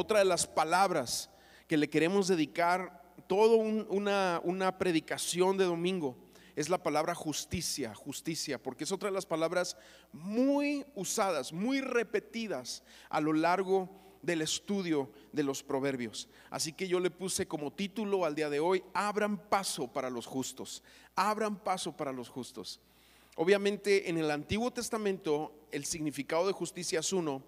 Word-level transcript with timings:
otra 0.00 0.18
de 0.18 0.24
las 0.24 0.46
palabras 0.46 1.30
que 1.68 1.76
le 1.76 1.90
queremos 1.90 2.26
dedicar 2.26 3.14
toda 3.26 3.56
una, 3.56 4.40
una 4.42 4.78
predicación 4.78 5.56
de 5.56 5.64
domingo 5.64 6.16
es 6.56 6.68
la 6.68 6.82
palabra 6.82 7.14
justicia, 7.14 7.94
justicia, 7.94 8.60
porque 8.60 8.84
es 8.84 8.92
otra 8.92 9.08
de 9.08 9.14
las 9.14 9.26
palabras 9.26 9.76
muy 10.12 10.84
usadas, 10.94 11.52
muy 11.52 11.80
repetidas 11.80 12.82
a 13.08 13.20
lo 13.20 13.32
largo 13.32 13.88
del 14.22 14.42
estudio 14.42 15.10
de 15.32 15.42
los 15.42 15.62
proverbios. 15.62 16.28
Así 16.50 16.72
que 16.72 16.88
yo 16.88 16.98
le 17.00 17.10
puse 17.10 17.46
como 17.46 17.72
título 17.72 18.24
al 18.24 18.34
día 18.34 18.50
de 18.50 18.60
hoy, 18.60 18.82
abran 18.92 19.38
paso 19.48 19.92
para 19.92 20.10
los 20.10 20.26
justos, 20.26 20.82
abran 21.14 21.62
paso 21.62 21.96
para 21.96 22.12
los 22.12 22.28
justos. 22.28 22.80
Obviamente 23.36 24.10
en 24.10 24.18
el 24.18 24.30
Antiguo 24.30 24.70
Testamento 24.70 25.66
el 25.70 25.84
significado 25.84 26.46
de 26.46 26.52
justicia 26.52 27.00
es 27.00 27.12
uno, 27.12 27.42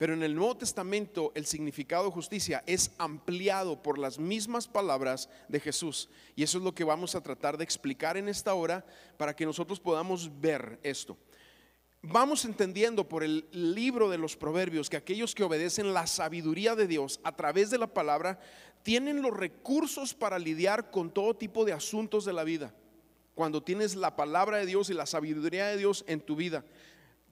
pero 0.00 0.14
en 0.14 0.22
el 0.22 0.34
Nuevo 0.34 0.56
Testamento 0.56 1.30
el 1.34 1.44
significado 1.44 2.06
de 2.06 2.10
justicia 2.10 2.64
es 2.66 2.90
ampliado 2.96 3.82
por 3.82 3.98
las 3.98 4.18
mismas 4.18 4.66
palabras 4.66 5.28
de 5.46 5.60
Jesús. 5.60 6.08
Y 6.34 6.42
eso 6.42 6.56
es 6.56 6.64
lo 6.64 6.74
que 6.74 6.84
vamos 6.84 7.14
a 7.14 7.22
tratar 7.22 7.58
de 7.58 7.64
explicar 7.64 8.16
en 8.16 8.26
esta 8.26 8.54
hora 8.54 8.86
para 9.18 9.36
que 9.36 9.44
nosotros 9.44 9.78
podamos 9.78 10.40
ver 10.40 10.80
esto. 10.82 11.18
Vamos 12.00 12.46
entendiendo 12.46 13.10
por 13.10 13.22
el 13.22 13.46
libro 13.52 14.08
de 14.08 14.16
los 14.16 14.38
proverbios 14.38 14.88
que 14.88 14.96
aquellos 14.96 15.34
que 15.34 15.44
obedecen 15.44 15.92
la 15.92 16.06
sabiduría 16.06 16.74
de 16.74 16.86
Dios 16.86 17.20
a 17.22 17.36
través 17.36 17.68
de 17.68 17.76
la 17.76 17.92
palabra 17.92 18.40
tienen 18.82 19.20
los 19.20 19.36
recursos 19.36 20.14
para 20.14 20.38
lidiar 20.38 20.90
con 20.90 21.10
todo 21.10 21.36
tipo 21.36 21.66
de 21.66 21.74
asuntos 21.74 22.24
de 22.24 22.32
la 22.32 22.44
vida. 22.44 22.74
Cuando 23.34 23.62
tienes 23.62 23.96
la 23.96 24.16
palabra 24.16 24.56
de 24.56 24.64
Dios 24.64 24.88
y 24.88 24.94
la 24.94 25.04
sabiduría 25.04 25.66
de 25.66 25.76
Dios 25.76 26.06
en 26.06 26.22
tu 26.22 26.36
vida, 26.36 26.64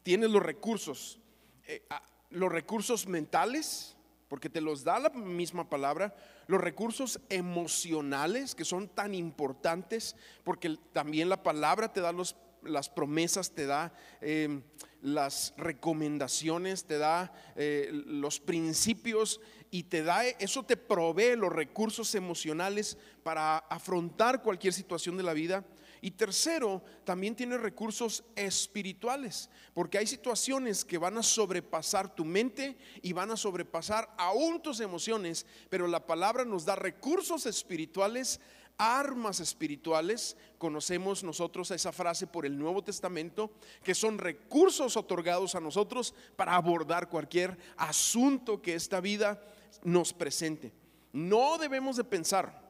tienes 0.02 0.28
los 0.28 0.42
recursos. 0.42 1.18
Eh, 1.66 1.82
los 2.30 2.52
recursos 2.52 3.06
mentales, 3.06 3.96
porque 4.28 4.50
te 4.50 4.60
los 4.60 4.84
da 4.84 4.98
la 4.98 5.10
misma 5.10 5.68
palabra, 5.68 6.14
los 6.46 6.60
recursos 6.60 7.20
emocionales, 7.28 8.54
que 8.54 8.64
son 8.64 8.88
tan 8.88 9.14
importantes, 9.14 10.16
porque 10.44 10.78
también 10.92 11.28
la 11.28 11.42
palabra 11.42 11.92
te 11.92 12.00
da 12.00 12.12
los, 12.12 12.36
las 12.62 12.88
promesas, 12.88 13.52
te 13.52 13.66
da 13.66 13.92
em, 14.20 14.62
las 15.00 15.54
recomendaciones, 15.56 16.84
te 16.84 16.98
da 16.98 17.32
eh, 17.56 17.90
los 17.92 18.40
principios 18.40 19.40
y 19.70 19.84
te 19.84 20.02
da, 20.02 20.26
eso 20.26 20.62
te 20.64 20.76
provee 20.76 21.36
los 21.36 21.52
recursos 21.52 22.14
emocionales 22.14 22.98
para 23.22 23.58
afrontar 23.58 24.42
cualquier 24.42 24.72
situación 24.72 25.16
de 25.16 25.22
la 25.22 25.32
vida. 25.32 25.64
Y 26.00 26.12
tercero, 26.12 26.82
también 27.04 27.34
tiene 27.34 27.58
recursos 27.58 28.24
espirituales, 28.36 29.50
porque 29.74 29.98
hay 29.98 30.06
situaciones 30.06 30.84
que 30.84 30.98
van 30.98 31.18
a 31.18 31.22
sobrepasar 31.22 32.14
tu 32.14 32.24
mente 32.24 32.76
y 33.02 33.12
van 33.12 33.30
a 33.30 33.36
sobrepasar 33.36 34.14
aún 34.16 34.62
tus 34.62 34.80
emociones, 34.80 35.46
pero 35.68 35.86
la 35.86 36.06
palabra 36.06 36.44
nos 36.44 36.64
da 36.64 36.76
recursos 36.76 37.46
espirituales, 37.46 38.40
armas 38.78 39.40
espirituales. 39.40 40.36
Conocemos 40.56 41.24
nosotros 41.24 41.70
esa 41.72 41.92
frase 41.92 42.26
por 42.26 42.46
el 42.46 42.56
Nuevo 42.56 42.82
Testamento, 42.82 43.50
que 43.82 43.94
son 43.94 44.18
recursos 44.18 44.96
otorgados 44.96 45.54
a 45.54 45.60
nosotros 45.60 46.14
para 46.36 46.54
abordar 46.54 47.08
cualquier 47.08 47.58
asunto 47.76 48.62
que 48.62 48.74
esta 48.74 49.00
vida 49.00 49.42
nos 49.82 50.12
presente. 50.12 50.72
No 51.12 51.58
debemos 51.58 51.96
de 51.96 52.04
pensar 52.04 52.68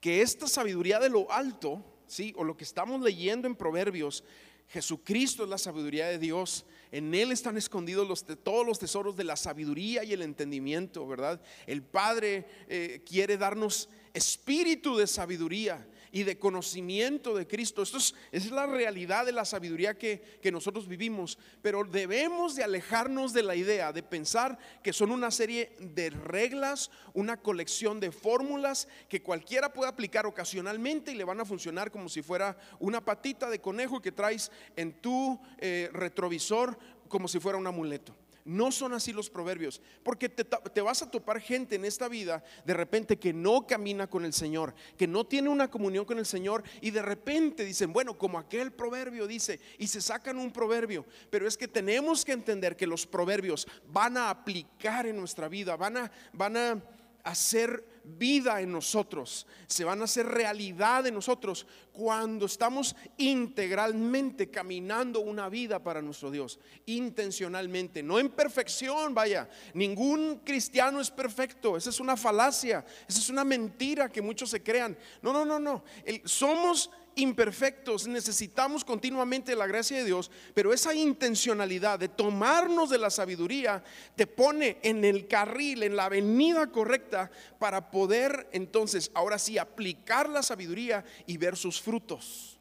que 0.00 0.22
esta 0.22 0.46
sabiduría 0.46 0.98
de 0.98 1.10
lo 1.10 1.30
alto 1.30 1.84
¿sí? 2.10 2.34
O 2.36 2.44
lo 2.44 2.56
que 2.56 2.64
estamos 2.64 3.00
leyendo 3.00 3.46
en 3.46 3.54
Proverbios, 3.54 4.24
Jesucristo 4.68 5.44
es 5.44 5.48
la 5.48 5.58
sabiduría 5.58 6.08
de 6.08 6.18
Dios. 6.18 6.64
En 6.92 7.14
Él 7.14 7.32
están 7.32 7.56
escondidos 7.56 8.06
los, 8.06 8.24
todos 8.42 8.66
los 8.66 8.78
tesoros 8.78 9.16
de 9.16 9.24
la 9.24 9.36
sabiduría 9.36 10.04
y 10.04 10.12
el 10.12 10.22
entendimiento, 10.22 11.06
¿verdad? 11.06 11.40
El 11.66 11.82
Padre 11.82 12.46
eh, 12.68 13.02
quiere 13.06 13.36
darnos 13.36 13.88
espíritu 14.12 14.96
de 14.96 15.06
sabiduría 15.06 15.86
y 16.12 16.24
de 16.24 16.38
conocimiento 16.38 17.34
de 17.34 17.46
Cristo. 17.46 17.82
Esto 17.82 17.98
es, 18.32 18.50
la 18.50 18.66
realidad 18.66 19.26
de 19.26 19.32
la 19.32 19.44
sabiduría 19.44 19.96
que, 19.96 20.38
que, 20.42 20.50
nosotros 20.50 20.88
vivimos, 20.88 21.38
pero 21.62 21.84
debemos 21.84 22.54
de 22.54 22.64
alejarnos 22.64 23.32
de 23.32 23.42
la 23.42 23.54
idea 23.54 23.92
de 23.92 24.02
pensar 24.02 24.58
que 24.82 24.92
son 24.92 25.10
una 25.10 25.30
serie 25.30 25.72
de 25.78 26.10
reglas, 26.10 26.90
una 27.14 27.36
colección 27.36 28.00
de 28.00 28.12
fórmulas 28.12 28.88
que 29.08 29.22
cualquiera 29.22 29.72
puede 29.72 29.90
aplicar 29.90 30.26
ocasionalmente 30.26 31.12
y 31.12 31.16
le 31.16 31.24
van 31.24 31.40
a 31.40 31.44
funcionar 31.44 31.90
como 31.90 32.08
si 32.08 32.22
fuera 32.22 32.56
una 32.78 33.04
patita 33.04 33.48
de 33.48 33.60
conejo 33.60 34.02
que 34.02 34.12
traes 34.12 34.50
en 34.76 35.00
tu 35.00 35.40
eh, 35.58 35.88
retrovisor 35.92 36.78
como 37.08 37.28
si 37.28 37.38
fuera 37.40 37.58
un 37.58 37.66
amuleto. 37.66 38.14
No 38.44 38.72
son 38.72 38.92
así 38.92 39.12
los 39.12 39.30
proverbios, 39.30 39.80
porque 40.02 40.28
te, 40.28 40.80
vas 40.80 41.02
a 41.02 41.10
topar 41.10 41.40
gente 41.40 41.76
en 41.76 41.84
esta 41.84 42.08
vida 42.08 42.42
de 42.64 42.74
repente 42.74 43.18
que 43.18 43.32
no 43.32 43.66
camina 43.66 44.06
con 44.08 44.24
el 44.24 44.32
Señor, 44.32 44.74
que 44.96 45.06
no 45.06 45.26
tiene 45.26 45.48
una 45.48 45.70
comunión 45.70 46.04
con 46.04 46.18
el 46.18 46.26
Señor 46.26 46.62
y 46.80 46.90
de 46.90 47.02
repente 47.02 47.64
dicen, 47.64 47.92
bueno, 47.92 48.16
como 48.16 48.38
aquel 48.38 48.72
proverbio 48.72 49.26
dice, 49.26 49.60
y 49.78 49.86
se 49.86 50.00
sacan 50.00 50.38
un 50.38 50.52
proverbio, 50.52 51.04
pero 51.30 51.46
es 51.46 51.56
que 51.56 51.68
tenemos 51.68 52.24
que 52.24 52.32
entender 52.32 52.76
que 52.76 52.86
los 52.86 53.06
proverbios 53.06 53.66
van 53.88 54.16
a 54.16 54.30
aplicar 54.30 55.06
en 55.06 55.16
nuestra 55.16 55.48
vida, 55.48 55.76
van 55.76 55.96
a, 55.96 56.12
van 56.32 56.56
a 56.56 56.82
hacer 57.24 57.84
vida 58.16 58.60
en 58.60 58.72
nosotros, 58.72 59.46
se 59.66 59.84
van 59.84 60.00
a 60.00 60.04
hacer 60.04 60.26
realidad 60.26 61.06
en 61.06 61.14
nosotros 61.14 61.66
cuando 61.92 62.46
estamos 62.46 62.94
integralmente 63.16 64.50
caminando 64.50 65.20
una 65.20 65.48
vida 65.48 65.82
para 65.82 66.02
nuestro 66.02 66.30
Dios, 66.30 66.58
intencionalmente, 66.86 68.02
no 68.02 68.18
en 68.18 68.30
perfección, 68.30 69.14
vaya, 69.14 69.48
ningún 69.74 70.40
cristiano 70.44 71.00
es 71.00 71.10
perfecto, 71.10 71.76
esa 71.76 71.90
es 71.90 72.00
una 72.00 72.16
falacia, 72.16 72.84
esa 73.08 73.18
es 73.18 73.28
una 73.28 73.44
mentira 73.44 74.08
que 74.08 74.22
muchos 74.22 74.50
se 74.50 74.62
crean. 74.62 74.96
No, 75.22 75.32
no, 75.32 75.44
no, 75.44 75.58
no, 75.58 75.84
somos 76.24 76.90
imperfectos, 77.20 78.06
necesitamos 78.06 78.84
continuamente 78.84 79.54
la 79.54 79.66
gracia 79.66 79.98
de 79.98 80.04
Dios, 80.04 80.30
pero 80.54 80.72
esa 80.72 80.94
intencionalidad 80.94 81.98
de 81.98 82.08
tomarnos 82.08 82.90
de 82.90 82.98
la 82.98 83.10
sabiduría 83.10 83.82
te 84.16 84.26
pone 84.26 84.78
en 84.82 85.04
el 85.04 85.28
carril, 85.28 85.82
en 85.82 85.96
la 85.96 86.06
avenida 86.06 86.66
correcta 86.68 87.30
para 87.58 87.90
poder 87.90 88.48
entonces 88.52 89.10
ahora 89.14 89.38
sí 89.38 89.58
aplicar 89.58 90.28
la 90.28 90.42
sabiduría 90.42 91.04
y 91.26 91.36
ver 91.36 91.56
sus 91.56 91.80
frutos. 91.80 92.58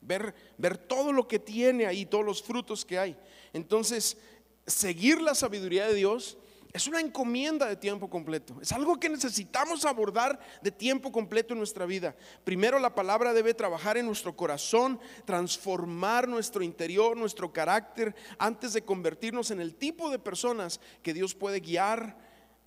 Ver, 0.00 0.34
ver 0.58 0.76
todo 0.76 1.12
lo 1.12 1.26
que 1.26 1.38
tiene 1.38 1.86
ahí, 1.86 2.04
todos 2.04 2.24
los 2.24 2.42
frutos 2.42 2.84
que 2.84 2.98
hay. 2.98 3.16
Entonces, 3.54 4.18
seguir 4.66 5.20
la 5.20 5.34
sabiduría 5.34 5.86
de 5.86 5.94
Dios 5.94 6.36
es 6.74 6.88
una 6.88 7.00
encomienda 7.00 7.68
de 7.68 7.76
tiempo 7.76 8.10
completo. 8.10 8.58
Es 8.60 8.72
algo 8.72 8.98
que 8.98 9.08
necesitamos 9.08 9.84
abordar 9.84 10.40
de 10.60 10.72
tiempo 10.72 11.12
completo 11.12 11.54
en 11.54 11.58
nuestra 11.58 11.86
vida. 11.86 12.16
Primero 12.42 12.80
la 12.80 12.96
palabra 12.96 13.32
debe 13.32 13.54
trabajar 13.54 13.96
en 13.96 14.06
nuestro 14.06 14.34
corazón, 14.34 14.98
transformar 15.24 16.26
nuestro 16.26 16.64
interior, 16.64 17.16
nuestro 17.16 17.52
carácter, 17.52 18.12
antes 18.38 18.72
de 18.72 18.82
convertirnos 18.82 19.52
en 19.52 19.60
el 19.60 19.76
tipo 19.76 20.10
de 20.10 20.18
personas 20.18 20.80
que 21.00 21.14
Dios 21.14 21.36
puede 21.36 21.60
guiar 21.60 22.18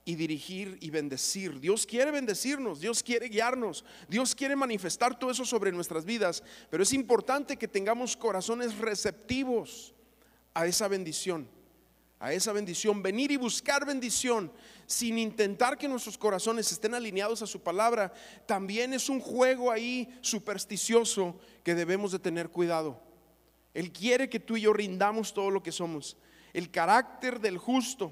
y 0.05 0.15
dirigir 0.15 0.77
y 0.79 0.89
bendecir. 0.89 1.59
Dios 1.59 1.85
quiere 1.85 2.11
bendecirnos, 2.11 2.79
Dios 2.79 3.03
quiere 3.03 3.27
guiarnos, 3.27 3.83
Dios 4.07 4.33
quiere 4.33 4.55
manifestar 4.55 5.19
todo 5.19 5.31
eso 5.31 5.43
sobre 5.43 5.73
nuestras 5.73 6.05
vidas, 6.05 6.43
pero 6.69 6.81
es 6.81 6.93
importante 6.93 7.57
que 7.57 7.67
tengamos 7.67 8.15
corazones 8.15 8.77
receptivos 8.77 9.93
a 10.53 10.65
esa 10.65 10.87
bendición 10.87 11.56
a 12.19 12.33
esa 12.33 12.51
bendición, 12.51 13.03
venir 13.03 13.31
y 13.31 13.37
buscar 13.37 13.85
bendición 13.85 14.51
sin 14.87 15.19
intentar 15.19 15.77
que 15.77 15.87
nuestros 15.87 16.17
corazones 16.17 16.71
estén 16.71 16.95
alineados 16.95 17.41
a 17.41 17.47
su 17.47 17.61
palabra, 17.61 18.13
también 18.45 18.93
es 18.93 19.09
un 19.09 19.19
juego 19.19 19.71
ahí 19.71 20.09
supersticioso 20.21 21.39
que 21.63 21.75
debemos 21.75 22.11
de 22.11 22.19
tener 22.19 22.49
cuidado. 22.49 22.99
Él 23.73 23.91
quiere 23.91 24.29
que 24.29 24.39
tú 24.39 24.57
y 24.57 24.61
yo 24.61 24.73
rindamos 24.73 25.33
todo 25.33 25.51
lo 25.51 25.61
que 25.61 25.71
somos. 25.71 26.17
El 26.53 26.71
carácter 26.71 27.39
del 27.39 27.59
justo, 27.59 28.11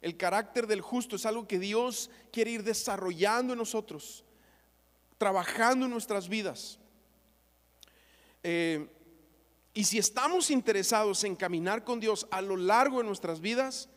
el 0.00 0.16
carácter 0.16 0.66
del 0.66 0.80
justo 0.80 1.14
es 1.14 1.26
algo 1.26 1.46
que 1.46 1.60
Dios 1.60 2.10
quiere 2.32 2.50
ir 2.50 2.64
desarrollando 2.64 3.52
en 3.52 3.58
nosotros, 3.58 4.24
trabajando 5.18 5.84
en 5.84 5.92
nuestras 5.92 6.28
vidas. 6.28 6.78
Eh, 8.42 8.88
y 9.72 9.84
si 9.84 9.98
estamos 9.98 10.50
interesados 10.50 11.22
en 11.24 11.36
caminar 11.36 11.84
con 11.84 12.00
Dios 12.00 12.26
a 12.30 12.40
lo 12.40 12.56
largo 12.56 12.98
de 12.98 13.04
nuestras 13.04 13.40
vidas, 13.40 13.88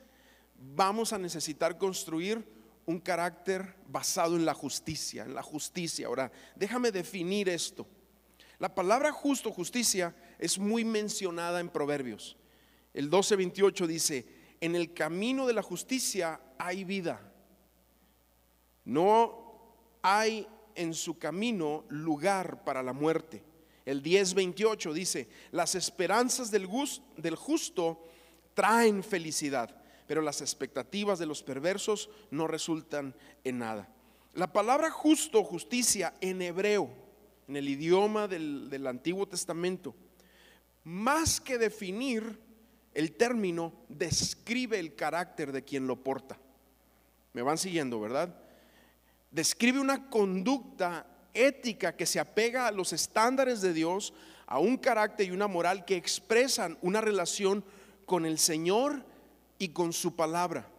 vamos 0.55 1.13
a 1.13 1.17
necesitar 1.17 1.77
construir 1.77 2.47
un 2.85 2.99
carácter 2.99 3.75
basado 3.87 4.35
en 4.35 4.45
la 4.45 4.53
justicia, 4.53 5.23
en 5.23 5.33
la 5.33 5.41
justicia. 5.41 6.07
Ahora, 6.07 6.31
déjame 6.55 6.91
definir 6.91 7.49
esto. 7.49 7.87
La 8.59 8.75
palabra 8.75 9.11
justo, 9.11 9.51
justicia, 9.51 10.15
es 10.37 10.59
muy 10.59 10.85
mencionada 10.85 11.59
en 11.59 11.69
Proverbios. 11.69 12.37
El 12.93 13.09
12:28 13.09 13.87
dice, 13.87 14.27
en 14.61 14.75
el 14.75 14.93
camino 14.93 15.47
de 15.47 15.53
la 15.53 15.63
justicia 15.63 16.39
hay 16.57 16.83
vida. 16.83 17.33
No 18.85 19.97
hay 20.01 20.47
en 20.75 20.93
su 20.93 21.17
camino 21.17 21.85
lugar 21.89 22.63
para 22.63 22.83
la 22.83 22.93
muerte. 22.93 23.43
El 23.85 24.01
10:28 24.01 24.93
dice, 24.93 25.27
las 25.51 25.75
esperanzas 25.75 26.51
del, 26.51 26.65
justo 27.35 28.07
traen 28.53 29.03
felicidad, 29.03 29.75
pero 30.07 30.21
las 30.21 30.41
expectativas 30.41 31.19
de 31.19 31.25
los 31.25 31.43
perversos 31.43 32.09
no 32.31 32.47
resultan 32.47 33.13
en 33.43 33.59
nada. 33.59 33.89
La 34.33 34.51
palabra 34.51 34.89
justo, 34.89 35.43
justicia, 35.43 36.13
en 36.21 36.41
hebreo, 36.41 36.89
en 37.47 37.57
el 37.57 37.67
idioma 37.67 38.27
del, 38.27 38.69
del 38.69 38.87
Antiguo 38.87 39.27
Testamento, 39.27 39.93
más 40.83 41.41
que 41.41 41.57
definir 41.57 42.39
el 42.93 43.13
término, 43.13 43.73
describe 43.89 44.79
el 44.79 44.95
carácter 44.95 45.51
de 45.51 45.63
quien 45.63 45.87
lo 45.87 46.03
porta. 46.03 46.39
Me 47.33 47.41
van 47.41 47.57
siguiendo, 47.57 47.99
¿verdad? 47.99 48.35
Describe 49.31 49.79
una 49.79 50.09
conducta 50.09 51.07
ética 51.33 51.95
que 51.95 52.05
se 52.05 52.19
apega 52.19 52.67
a 52.67 52.71
los 52.71 52.93
estándares 52.93 53.61
de 53.61 53.73
Dios, 53.73 54.13
a 54.45 54.59
un 54.59 54.77
carácter 54.77 55.27
y 55.27 55.31
una 55.31 55.47
moral 55.47 55.85
que 55.85 55.95
expresan 55.95 56.77
una 56.81 57.01
relación 57.01 57.63
con 58.05 58.25
el 58.25 58.37
Señor 58.37 59.03
y 59.57 59.69
con 59.69 59.93
su 59.93 60.15
palabra. 60.15 60.69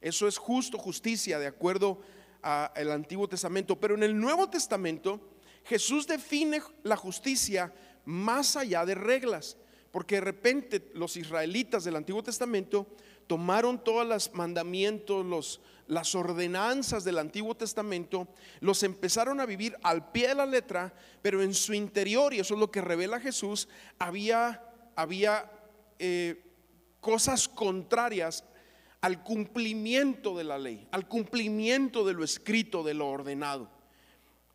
Eso 0.00 0.26
es 0.26 0.38
justo, 0.38 0.78
justicia, 0.78 1.38
de 1.38 1.46
acuerdo 1.46 2.00
al 2.42 2.90
Antiguo 2.90 3.28
Testamento. 3.28 3.78
Pero 3.78 3.94
en 3.94 4.02
el 4.02 4.18
Nuevo 4.18 4.48
Testamento, 4.48 5.20
Jesús 5.64 6.06
define 6.06 6.62
la 6.82 6.96
justicia 6.96 7.72
más 8.04 8.56
allá 8.56 8.86
de 8.86 8.94
reglas, 8.94 9.56
porque 9.90 10.16
de 10.16 10.22
repente 10.22 10.90
los 10.94 11.16
israelitas 11.16 11.84
del 11.84 11.96
Antiguo 11.96 12.22
Testamento 12.22 12.86
tomaron 13.26 13.82
todos 13.82 14.06
los 14.06 14.32
mandamientos, 14.34 15.24
los, 15.24 15.60
las 15.90 16.14
ordenanzas 16.14 17.02
del 17.02 17.18
Antiguo 17.18 17.56
Testamento, 17.56 18.28
los 18.60 18.84
empezaron 18.84 19.40
a 19.40 19.46
vivir 19.46 19.76
al 19.82 20.12
pie 20.12 20.28
de 20.28 20.36
la 20.36 20.46
letra, 20.46 20.94
pero 21.20 21.42
en 21.42 21.52
su 21.52 21.74
interior, 21.74 22.32
y 22.32 22.38
eso 22.38 22.54
es 22.54 22.60
lo 22.60 22.70
que 22.70 22.80
revela 22.80 23.18
Jesús, 23.18 23.68
había, 23.98 24.62
había 24.94 25.50
eh, 25.98 26.44
cosas 27.00 27.48
contrarias 27.48 28.44
al 29.00 29.24
cumplimiento 29.24 30.36
de 30.36 30.44
la 30.44 30.58
ley, 30.58 30.86
al 30.92 31.08
cumplimiento 31.08 32.06
de 32.06 32.12
lo 32.12 32.22
escrito, 32.22 32.84
de 32.84 32.94
lo 32.94 33.08
ordenado. 33.08 33.68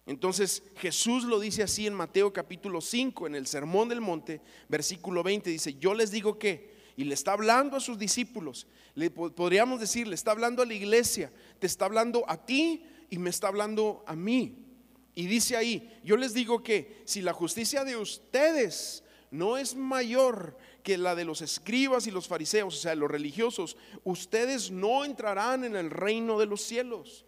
Entonces 0.05 0.63
Jesús 0.77 1.25
lo 1.25 1.41
dice 1.41 1.63
así 1.63 1.85
en 1.85 1.95
Mateo 1.95 2.31
capítulo 2.31 2.79
5, 2.79 3.27
en 3.27 3.35
el 3.35 3.45
Sermón 3.45 3.89
del 3.89 3.99
Monte, 3.99 4.39
versículo 4.69 5.21
20, 5.21 5.49
dice, 5.49 5.73
yo 5.73 5.93
les 5.93 6.11
digo 6.11 6.39
que 6.39 6.74
y 6.95 7.03
le 7.03 7.13
está 7.13 7.33
hablando 7.33 7.77
a 7.77 7.79
sus 7.79 7.97
discípulos. 7.97 8.67
Le 8.93 9.09
podríamos 9.09 9.79
decir, 9.79 10.07
le 10.07 10.15
está 10.15 10.31
hablando 10.31 10.61
a 10.61 10.65
la 10.65 10.73
iglesia, 10.73 11.31
te 11.59 11.67
está 11.67 11.85
hablando 11.85 12.23
a 12.27 12.45
ti 12.45 12.85
y 13.09 13.17
me 13.17 13.29
está 13.29 13.47
hablando 13.47 14.03
a 14.07 14.15
mí. 14.15 14.65
Y 15.13 15.27
dice 15.27 15.55
ahí, 15.55 15.99
yo 16.03 16.17
les 16.17 16.33
digo 16.33 16.63
que 16.63 17.01
si 17.05 17.21
la 17.21 17.33
justicia 17.33 17.83
de 17.83 17.97
ustedes 17.97 19.03
no 19.31 19.57
es 19.57 19.75
mayor 19.75 20.57
que 20.83 20.97
la 20.97 21.15
de 21.15 21.25
los 21.25 21.41
escribas 21.41 22.07
y 22.07 22.11
los 22.11 22.27
fariseos, 22.27 22.75
o 22.75 22.77
sea, 22.77 22.95
los 22.95 23.09
religiosos, 23.09 23.75
ustedes 24.03 24.71
no 24.71 25.03
entrarán 25.03 25.63
en 25.63 25.75
el 25.75 25.89
reino 25.89 26.37
de 26.37 26.45
los 26.45 26.61
cielos. 26.61 27.25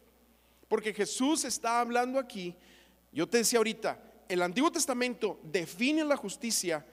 Porque 0.68 0.94
Jesús 0.94 1.44
está 1.44 1.80
hablando 1.80 2.20
aquí, 2.20 2.56
yo 3.12 3.28
te 3.28 3.40
decía 3.40 3.60
ahorita, 3.60 4.04
el 4.28 4.42
Antiguo 4.42 4.72
Testamento 4.72 5.40
define 5.44 6.04
la 6.04 6.18
justicia 6.18 6.86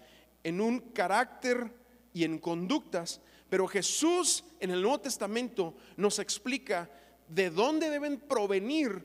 en 0.43 0.61
un 0.61 0.79
carácter 0.79 1.71
y 2.15 2.25
en 2.25 2.39
conductas, 2.39 3.21
pero 3.51 3.67
Jesús 3.69 4.45
en 4.61 4.71
el 4.71 4.81
Nuevo 4.81 5.01
Testamento 5.01 5.75
nos 5.99 6.19
explica 6.19 6.89
de 7.29 7.51
dónde 7.51 7.91
deben 7.91 8.19
provenir 8.19 9.05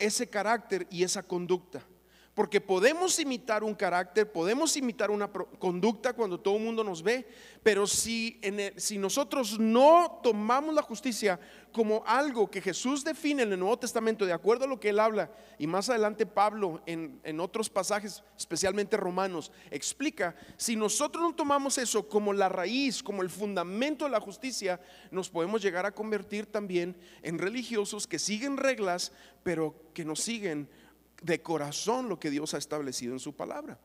ese 0.00 0.28
carácter 0.28 0.88
y 0.90 1.04
esa 1.04 1.22
conducta. 1.22 1.86
Porque 2.38 2.60
podemos 2.60 3.18
imitar 3.18 3.64
un 3.64 3.74
carácter, 3.74 4.30
podemos 4.30 4.76
imitar 4.76 5.10
una 5.10 5.26
conducta 5.26 6.12
cuando 6.12 6.38
todo 6.38 6.56
el 6.56 6.62
mundo 6.62 6.84
nos 6.84 7.02
ve, 7.02 7.26
pero 7.64 7.84
si, 7.84 8.40
nosotros 8.92 9.58
no 9.58 10.20
tomamos 10.22 10.72
la 10.72 10.82
justicia 10.82 11.40
como 11.72 12.04
algo 12.06 12.48
que 12.48 12.60
Jesús 12.60 13.02
define 13.02 13.42
en 13.42 13.54
el 13.54 13.58
Nuevo 13.58 13.76
Testamento, 13.80 14.24
de 14.24 14.32
acuerdo 14.32 14.66
a 14.66 14.68
lo 14.68 14.78
que 14.78 14.90
él 14.90 15.00
habla, 15.00 15.32
y 15.58 15.66
más 15.66 15.90
adelante 15.90 16.26
Pablo 16.26 16.80
en, 16.86 17.18
en 17.24 17.40
otros 17.40 17.68
pasajes, 17.68 18.22
especialmente 18.36 18.96
Romanos, 18.96 19.50
explica, 19.72 20.36
si 20.56 20.76
nosotros 20.76 21.24
no 21.24 21.34
tomamos 21.34 21.76
eso 21.76 22.08
como 22.08 22.32
la 22.32 22.48
raíz, 22.48 23.02
como 23.02 23.22
el 23.22 23.30
fundamento 23.30 24.04
de 24.04 24.12
la 24.12 24.20
justicia, 24.20 24.80
nos 25.10 25.28
podemos 25.28 25.60
llegar 25.60 25.86
a 25.86 25.92
convertir 25.92 26.46
también 26.46 26.96
en 27.22 27.36
religiosos 27.36 28.06
que 28.06 28.20
siguen 28.20 28.58
reglas, 28.58 29.10
pero 29.42 29.74
que 29.92 30.04
no 30.04 30.14
siguen 30.14 30.68
de 31.22 31.42
corazón 31.42 32.08
lo 32.08 32.18
que 32.18 32.30
Dios 32.30 32.54
ha 32.54 32.58
establecido 32.58 33.12
en 33.12 33.20
su 33.20 33.34
palabra. 33.34 33.78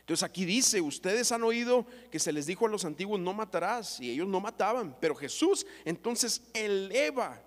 Entonces 0.00 0.22
aquí 0.22 0.46
dice, 0.46 0.80
ustedes 0.80 1.32
han 1.32 1.42
oído 1.42 1.84
que 2.10 2.18
se 2.18 2.32
les 2.32 2.46
dijo 2.46 2.66
a 2.66 2.70
los 2.70 2.86
antiguos, 2.86 3.20
no 3.20 3.34
matarás, 3.34 4.00
y 4.00 4.10
ellos 4.10 4.26
no 4.26 4.40
mataban, 4.40 4.96
pero 5.00 5.14
Jesús 5.14 5.66
entonces 5.84 6.42
eleva, 6.54 7.42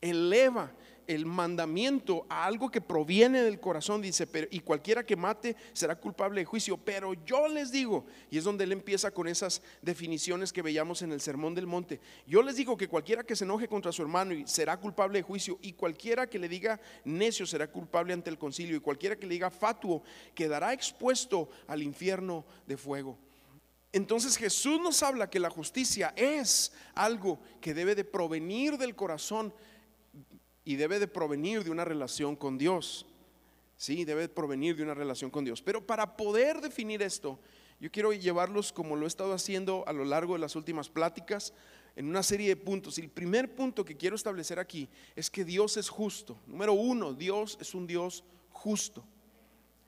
eleva 0.00 0.72
el 1.10 1.26
mandamiento 1.26 2.24
a 2.28 2.44
algo 2.44 2.70
que 2.70 2.80
proviene 2.80 3.42
del 3.42 3.58
corazón, 3.58 4.00
dice, 4.00 4.28
pero, 4.28 4.46
y 4.50 4.60
cualquiera 4.60 5.04
que 5.04 5.16
mate 5.16 5.56
será 5.72 5.96
culpable 5.96 6.40
de 6.40 6.44
juicio, 6.44 6.76
pero 6.76 7.14
yo 7.24 7.48
les 7.48 7.72
digo, 7.72 8.06
y 8.30 8.38
es 8.38 8.44
donde 8.44 8.62
él 8.62 8.70
empieza 8.70 9.10
con 9.10 9.26
esas 9.26 9.60
definiciones 9.82 10.52
que 10.52 10.62
veíamos 10.62 11.02
en 11.02 11.10
el 11.10 11.20
Sermón 11.20 11.56
del 11.56 11.66
Monte, 11.66 12.00
yo 12.28 12.42
les 12.42 12.54
digo 12.54 12.76
que 12.76 12.86
cualquiera 12.86 13.24
que 13.24 13.34
se 13.34 13.42
enoje 13.42 13.66
contra 13.66 13.90
su 13.90 14.02
hermano 14.02 14.34
y 14.34 14.46
será 14.46 14.76
culpable 14.76 15.18
de 15.18 15.24
juicio, 15.24 15.58
y 15.62 15.72
cualquiera 15.72 16.28
que 16.28 16.38
le 16.38 16.48
diga 16.48 16.80
necio 17.04 17.44
será 17.44 17.66
culpable 17.66 18.12
ante 18.12 18.30
el 18.30 18.38
concilio, 18.38 18.76
y 18.76 18.80
cualquiera 18.80 19.16
que 19.16 19.26
le 19.26 19.34
diga 19.34 19.50
fatuo 19.50 20.04
quedará 20.32 20.72
expuesto 20.72 21.48
al 21.66 21.82
infierno 21.82 22.44
de 22.68 22.76
fuego. 22.76 23.18
Entonces 23.92 24.36
Jesús 24.36 24.80
nos 24.80 25.02
habla 25.02 25.28
que 25.28 25.40
la 25.40 25.50
justicia 25.50 26.12
es 26.14 26.72
algo 26.94 27.40
que 27.60 27.74
debe 27.74 27.96
de 27.96 28.04
provenir 28.04 28.78
del 28.78 28.94
corazón 28.94 29.52
y 30.70 30.76
debe 30.76 31.00
de 31.00 31.08
provenir 31.08 31.64
de 31.64 31.70
una 31.72 31.84
relación 31.84 32.36
con 32.36 32.56
Dios. 32.56 33.04
Sí, 33.76 34.04
debe 34.04 34.20
de 34.20 34.28
provenir 34.28 34.76
de 34.76 34.84
una 34.84 34.94
relación 34.94 35.28
con 35.28 35.44
Dios. 35.44 35.60
Pero 35.60 35.84
para 35.84 36.16
poder 36.16 36.60
definir 36.60 37.02
esto, 37.02 37.40
yo 37.80 37.90
quiero 37.90 38.12
llevarlos 38.12 38.72
como 38.72 38.94
lo 38.94 39.04
he 39.04 39.08
estado 39.08 39.32
haciendo 39.32 39.82
a 39.88 39.92
lo 39.92 40.04
largo 40.04 40.34
de 40.34 40.38
las 40.38 40.54
últimas 40.54 40.88
pláticas 40.88 41.52
en 41.96 42.06
una 42.06 42.22
serie 42.22 42.50
de 42.50 42.56
puntos. 42.56 42.98
Y 42.98 43.00
el 43.00 43.10
primer 43.10 43.52
punto 43.52 43.84
que 43.84 43.96
quiero 43.96 44.14
establecer 44.14 44.60
aquí 44.60 44.88
es 45.16 45.28
que 45.28 45.44
Dios 45.44 45.76
es 45.76 45.88
justo. 45.88 46.38
Número 46.46 46.72
uno, 46.72 47.14
Dios 47.14 47.58
es 47.60 47.74
un 47.74 47.88
Dios 47.88 48.22
justo. 48.52 49.02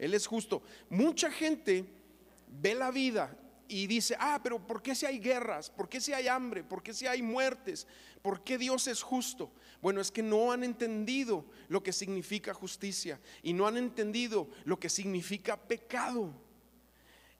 Él 0.00 0.14
es 0.14 0.26
justo. 0.26 0.62
Mucha 0.90 1.30
gente 1.30 1.84
ve 2.60 2.74
la 2.74 2.90
vida 2.90 3.38
y 3.72 3.86
dice, 3.86 4.14
ah, 4.20 4.38
pero 4.42 4.58
¿por 4.58 4.82
qué 4.82 4.94
si 4.94 5.06
hay 5.06 5.18
guerras? 5.18 5.70
¿Por 5.70 5.88
qué 5.88 5.98
si 5.98 6.12
hay 6.12 6.28
hambre? 6.28 6.62
¿Por 6.62 6.82
qué 6.82 6.92
si 6.92 7.06
hay 7.06 7.22
muertes? 7.22 7.86
¿Por 8.20 8.44
qué 8.44 8.58
Dios 8.58 8.86
es 8.86 9.02
justo? 9.02 9.50
Bueno, 9.80 10.02
es 10.02 10.10
que 10.10 10.22
no 10.22 10.52
han 10.52 10.62
entendido 10.62 11.46
lo 11.68 11.82
que 11.82 11.90
significa 11.90 12.52
justicia 12.52 13.18
y 13.42 13.54
no 13.54 13.66
han 13.66 13.78
entendido 13.78 14.46
lo 14.64 14.78
que 14.78 14.90
significa 14.90 15.56
pecado. 15.56 16.34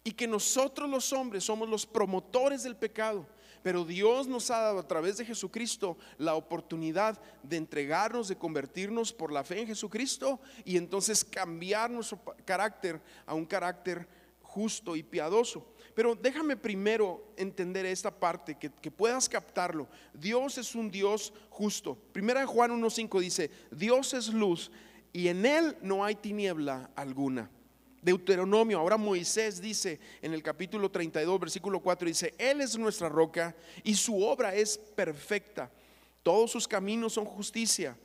Y 0.05 0.13
que 0.13 0.27
nosotros 0.27 0.89
los 0.89 1.13
hombres 1.13 1.45
somos 1.45 1.69
los 1.69 1.85
promotores 1.85 2.63
del 2.63 2.77
pecado. 2.77 3.27
Pero 3.63 3.85
Dios 3.85 4.27
nos 4.27 4.51
ha 4.51 4.59
dado 4.59 4.79
a 4.79 4.89
través 4.89 5.19
de 5.19 5.27
Jesucristo 5.27 5.99
la 6.17 6.35
oportunidad 6.35 7.21
de 7.43 7.59
entregarnos, 7.59 8.27
de 8.29 8.39
convertirnos 8.39 9.13
por 9.13 9.31
la 9.31 9.45
fe 9.45 9.61
en 9.61 9.67
Jesucristo 9.67 10.41
y 10.65 10.79
entonces 10.79 11.23
cambiar 11.23 11.91
nuestro 11.91 12.19
carácter 12.47 13.01
a 13.27 13.35
un 13.35 13.45
carácter 13.45 14.09
justo 14.53 14.97
y 14.97 15.03
piadoso. 15.03 15.67
Pero 15.95 16.15
déjame 16.15 16.57
primero 16.57 17.33
entender 17.37 17.87
esta 17.87 18.11
parte, 18.11 18.57
que, 18.57 18.91
puedas 18.91 19.29
captarlo. 19.29 19.89
Dios 20.13 20.59
es 20.59 20.75
un 20.75 20.91
Dios 20.91 21.33
justo. 21.49 21.97
Primera 22.13 22.47
Juan 22.47 22.71
1.5 22.71 23.21
dice, 23.21 23.51
Dios 23.71 24.13
es 24.15 24.29
luz 24.29 24.71
y 25.13 25.29
en 25.29 25.45
él 25.47 25.77
no 25.83 26.05
hay 26.05 26.15
tiniebla 26.15 26.91
alguna. 26.95 27.51
Deuteronomio, 28.03 28.79
ahora 28.79 28.97
Moisés 28.97 29.61
dice 29.61 30.01
en 30.21 30.35
el 30.35 30.43
capítulo 30.43 30.91
32, 30.91 31.41
versículo 31.41 31.81
4, 31.81 32.09
dice, 32.09 32.35
Él 32.37 32.61
es 32.61 32.77
nuestra 32.77 33.09
roca 33.09 33.55
y 33.85 33.95
su 33.95 34.23
obra 34.23 34.55
es 34.55 34.77
perfecta. 34.77 35.71
Todos 36.23 36.51
sus 36.51 36.69
caminos 36.69 37.15
son 37.15 37.25
justicia. 37.25 37.97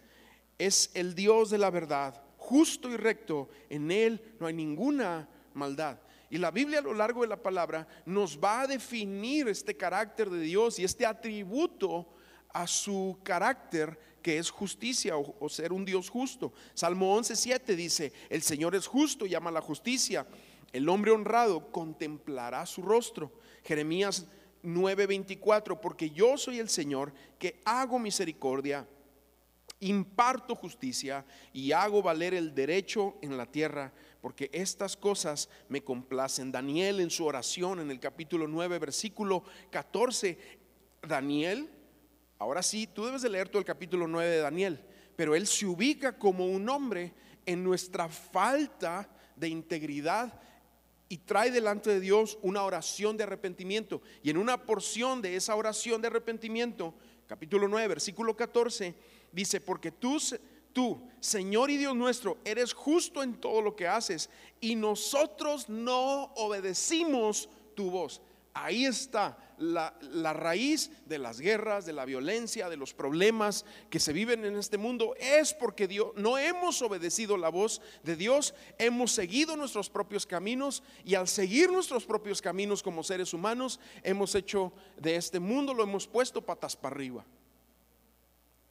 Es 0.57 0.91
el 0.93 1.15
Dios 1.15 1.49
de 1.49 1.57
la 1.57 1.69
verdad, 1.69 2.21
justo 2.37 2.89
y 2.89 2.97
recto. 2.97 3.49
En 3.69 3.91
Él 3.91 4.21
no 4.39 4.47
hay 4.47 4.53
ninguna 4.53 5.27
maldad. 5.53 5.97
Y 6.29 6.37
la 6.37 6.51
Biblia 6.51 6.79
a 6.79 6.83
lo 6.83 6.93
largo 6.93 7.21
de 7.21 7.27
la 7.27 7.41
palabra 7.41 7.87
nos 8.05 8.37
va 8.37 8.61
a 8.61 8.67
definir 8.67 9.47
este 9.47 9.77
carácter 9.77 10.29
de 10.29 10.41
Dios 10.41 10.77
y 10.79 10.83
este 10.83 11.05
atributo 11.05 12.07
a 12.49 12.67
su 12.67 13.19
carácter 13.23 13.99
que 14.21 14.37
es 14.37 14.49
justicia 14.49 15.15
o, 15.15 15.47
ser 15.47 15.71
un 15.71 15.85
Dios 15.85 16.09
justo. 16.09 16.51
Salmo 16.73 17.17
11.7 17.17 17.75
dice, 17.75 18.11
el 18.29 18.41
Señor 18.41 18.75
es 18.75 18.87
justo 18.87 19.25
y 19.25 19.35
ama 19.35 19.51
la 19.51 19.61
justicia. 19.61 20.25
El 20.73 20.89
hombre 20.89 21.11
honrado 21.11 21.71
contemplará 21.71 22.65
su 22.65 22.81
rostro. 22.81 23.31
Jeremías 23.63 24.27
9:24, 24.63 25.79
porque 25.79 26.09
yo 26.09 26.37
soy 26.37 26.59
el 26.59 26.67
Señor 26.67 27.13
que 27.39 27.61
hago 27.63 27.99
misericordia, 27.99 28.85
imparto 29.79 30.55
justicia 30.55 31.25
y 31.53 31.71
hago 31.71 32.01
valer 32.01 32.33
el 32.33 32.53
derecho 32.53 33.15
en 33.21 33.37
la 33.37 33.45
tierra 33.45 33.93
porque 34.27 34.49
estas 34.51 34.97
cosas 34.97 35.47
me 35.69 35.85
complacen. 35.85 36.51
Daniel 36.51 36.99
en 36.99 37.09
su 37.09 37.25
oración 37.25 37.79
en 37.79 37.89
el 37.89 37.97
capítulo 38.01 38.45
9, 38.45 38.77
versículo 38.77 39.45
14, 39.69 40.37
Daniel, 41.07 41.69
ahora 42.37 42.61
sí, 42.61 42.87
tú 42.87 43.05
debes 43.05 43.21
de 43.21 43.29
leer 43.29 43.47
todo 43.47 43.59
el 43.59 43.65
capítulo 43.65 44.05
9 44.05 44.29
de 44.29 44.39
Daniel, 44.39 44.83
pero 45.15 45.33
él 45.33 45.47
se 45.47 45.65
ubica 45.65 46.19
como 46.19 46.45
un 46.45 46.67
hombre 46.67 47.13
en 47.45 47.63
nuestra 47.63 48.09
falta 48.09 49.09
de 49.37 49.47
integridad 49.47 50.41
y 51.07 51.19
trae 51.19 51.49
delante 51.49 51.89
de 51.89 52.01
Dios 52.01 52.37
una 52.41 52.63
oración 52.63 53.15
de 53.15 53.23
arrepentimiento. 53.23 54.01
Y 54.23 54.29
en 54.29 54.35
una 54.35 54.65
porción 54.65 55.21
de 55.21 55.37
esa 55.37 55.55
oración 55.55 56.01
de 56.01 56.07
arrepentimiento, 56.07 56.93
capítulo 57.27 57.69
9, 57.69 57.87
versículo 57.87 58.35
14, 58.35 58.93
dice, 59.31 59.61
porque 59.61 59.93
tú, 59.93 60.19
tú, 60.77 61.01
Señor 61.19 61.71
y 61.71 61.77
Dios 61.77 61.95
nuestro, 61.95 62.37
eres 62.45 62.71
justo 62.71 63.23
en 63.23 63.41
todo 63.41 63.63
lo 63.63 63.75
que 63.75 63.87
haces 63.87 64.29
y 64.61 64.75
nosotros 64.75 65.69
no 65.69 66.25
obedecimos 66.35 67.49
tu 67.73 67.89
voz. 67.89 68.21
Ahí 68.53 68.85
está 68.85 69.35
la, 69.57 69.91
raíz 70.33 70.91
de 71.07 71.17
las 71.17 71.39
guerras, 71.39 71.87
de 71.87 71.93
la 71.93 72.05
violencia, 72.05 72.69
de 72.69 72.77
los 72.77 72.93
problemas 72.93 73.65
que 73.89 73.99
se 73.99 74.13
viven 74.13 74.45
en 74.45 74.55
este 74.55 74.77
mundo. 74.77 75.15
Es 75.19 75.51
porque 75.51 75.87
Dios, 75.87 76.11
no 76.15 76.37
hemos 76.37 76.79
obedecido 76.83 77.37
la 77.37 77.49
voz 77.49 77.81
de 78.03 78.15
Dios, 78.15 78.53
hemos 78.77 79.11
seguido 79.11 79.55
nuestros 79.55 79.89
propios 79.89 80.27
caminos 80.27 80.83
y 81.03 81.15
al 81.15 81.27
seguir 81.27 81.71
nuestros 81.71 82.05
propios 82.05 82.39
caminos 82.39 82.83
como 82.83 83.01
seres 83.01 83.33
humanos, 83.33 83.79
hemos 84.03 84.35
hecho 84.35 84.71
de 84.95 85.15
este 85.15 85.39
mundo, 85.39 85.73
lo 85.73 85.81
hemos 85.81 86.05
puesto 86.05 86.45
patas 86.45 86.75
para 86.75 86.95
arriba. 86.95 87.25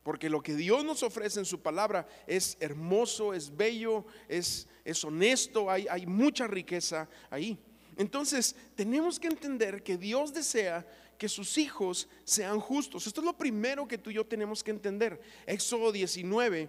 Porque 0.06 0.30
lo 0.30 0.40
que 0.40 0.54
Dios 0.54 0.84
nos 0.84 1.02
ofrece 1.02 1.40
en 1.40 1.44
su 1.44 1.60
palabra 1.60 2.06
es 2.28 2.56
hermoso, 2.60 3.34
es 3.34 3.56
bello, 3.56 4.04
es, 4.28 4.68
es 4.84 5.02
honesto, 5.02 5.68
hay, 5.68 5.88
hay 5.90 6.06
mucha 6.06 6.46
riqueza 6.46 7.08
ahí. 7.28 7.58
Entonces, 7.96 8.54
tenemos 8.76 9.18
que 9.18 9.26
entender 9.26 9.82
que 9.82 9.96
Dios 9.96 10.32
desea 10.32 10.86
que 11.18 11.28
sus 11.28 11.58
hijos 11.58 12.08
sean 12.22 12.60
justos. 12.60 13.08
Esto 13.08 13.20
es 13.20 13.24
lo 13.24 13.36
primero 13.36 13.88
que 13.88 13.98
tú 13.98 14.10
y 14.10 14.14
yo 14.14 14.24
tenemos 14.24 14.62
que 14.62 14.70
entender. 14.70 15.20
Éxodo 15.44 15.90
19, 15.90 16.68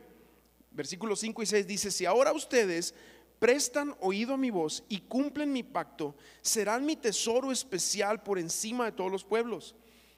versículos 0.71 1.19
5 1.19 1.43
y 1.43 1.45
6 1.45 1.67
dice, 1.67 1.91
si 1.91 2.07
ahora 2.07 2.33
ustedes 2.33 2.95
prestan 3.37 3.95
oído 3.99 4.33
a 4.33 4.37
mi 4.37 4.49
voz 4.49 4.83
y 4.89 5.01
cumplen 5.01 5.53
mi 5.53 5.61
pacto, 5.61 6.15
serán 6.41 6.87
mi 6.87 6.95
tesoro 6.95 7.51
especial 7.51 8.23
por 8.23 8.39
encima 8.39 8.85
de 8.85 8.93
todos 8.93 9.11
los 9.11 9.23
pueblos, 9.23 9.75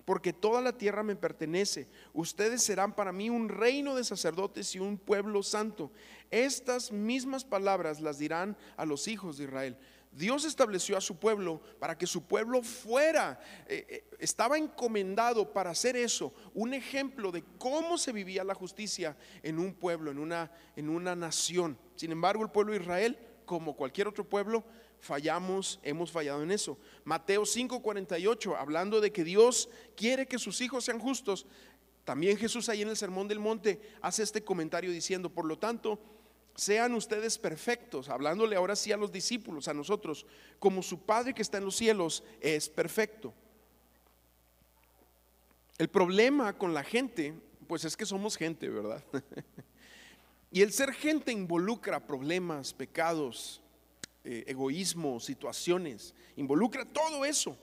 porque 0.09 0.33
toda 0.33 0.59
la 0.59 0.75
tierra 0.75 1.03
me 1.03 1.15
pertenece. 1.15 1.87
Ustedes 2.13 2.63
serán 2.63 2.95
para 2.95 3.11
mí 3.11 3.29
un 3.29 3.47
reino 3.47 3.93
de 3.93 4.03
sacerdotes 4.03 4.73
y 4.73 4.79
un 4.79 4.97
pueblo 4.97 5.43
santo. 5.43 5.91
Estas 6.31 6.91
mismas 6.91 7.45
palabras 7.45 8.01
las 8.01 8.17
dirán 8.17 8.57
a 8.75 8.85
los 8.87 9.07
hijos 9.07 9.37
de 9.37 9.43
Israel. 9.43 9.77
Dios 10.11 10.45
estableció 10.45 10.97
a 10.97 11.01
su 11.01 11.17
pueblo 11.17 11.61
para 11.77 11.95
que 11.95 12.07
su 12.07 12.23
pueblo 12.23 12.63
fuera, 12.63 13.39
eh, 13.67 13.85
eh, 13.87 14.03
estaba 14.17 14.57
encomendado 14.57 15.53
para 15.53 15.69
hacer 15.69 15.95
eso, 15.95 16.33
un 16.55 16.73
ejemplo 16.73 17.31
de 17.31 17.43
cómo 17.59 17.99
se 17.99 18.11
vivía 18.11 18.43
la 18.43 18.55
justicia 18.55 19.15
en 19.43 19.59
un 19.59 19.75
pueblo, 19.75 20.09
en 20.09 20.17
una, 20.17 20.51
en 20.75 20.89
una 20.89 21.15
nación. 21.15 21.77
Sin 21.93 22.11
embargo, 22.11 22.41
el 22.41 22.49
pueblo 22.49 22.73
de 22.73 22.79
Israel, 22.79 23.19
como 23.45 23.75
cualquier 23.75 24.07
otro 24.07 24.27
pueblo, 24.27 24.63
fallamos, 24.99 25.79
hemos 25.83 26.11
fallado 26.11 26.43
en 26.43 26.51
eso. 26.51 26.77
Mateo 27.03 27.45
5:48, 27.45 28.55
hablando 28.55 29.01
de 29.01 29.11
que 29.11 29.23
Dios 29.23 29.69
quiere 29.95 30.27
que 30.27 30.39
sus 30.39 30.61
hijos 30.61 30.85
sean 30.85 30.99
justos, 30.99 31.45
también 32.03 32.37
Jesús 32.37 32.69
ahí 32.69 32.81
en 32.81 32.89
el 32.89 32.97
Sermón 32.97 33.27
del 33.27 33.39
Monte 33.39 33.81
hace 34.01 34.23
este 34.23 34.43
comentario 34.43 34.91
diciendo, 34.91 35.29
por 35.29 35.45
lo 35.45 35.59
tanto, 35.59 35.99
sean 36.55 36.93
ustedes 36.93 37.37
perfectos, 37.37 38.09
hablándole 38.09 38.55
ahora 38.55 38.75
sí 38.75 38.91
a 38.91 38.97
los 38.97 39.11
discípulos, 39.11 39.67
a 39.67 39.73
nosotros, 39.73 40.25
como 40.59 40.83
su 40.83 41.01
Padre 41.05 41.33
que 41.33 41.41
está 41.41 41.59
en 41.59 41.65
los 41.65 41.75
cielos 41.75 42.23
es 42.41 42.67
perfecto. 42.67 43.33
El 45.77 45.87
problema 45.89 46.57
con 46.57 46.73
la 46.73 46.83
gente, 46.83 47.33
pues 47.67 47.85
es 47.85 47.95
que 47.95 48.05
somos 48.05 48.35
gente, 48.35 48.67
¿verdad? 48.67 49.03
y 50.51 50.61
el 50.61 50.73
ser 50.73 50.93
gente 50.93 51.31
involucra 51.31 52.05
problemas, 52.05 52.73
pecados, 52.73 53.61
eh, 54.23 54.43
egoísmo, 54.47 55.19
situaciones, 55.19 56.13
involucra 56.35 56.85
todo 56.85 57.25
eso. 57.25 57.57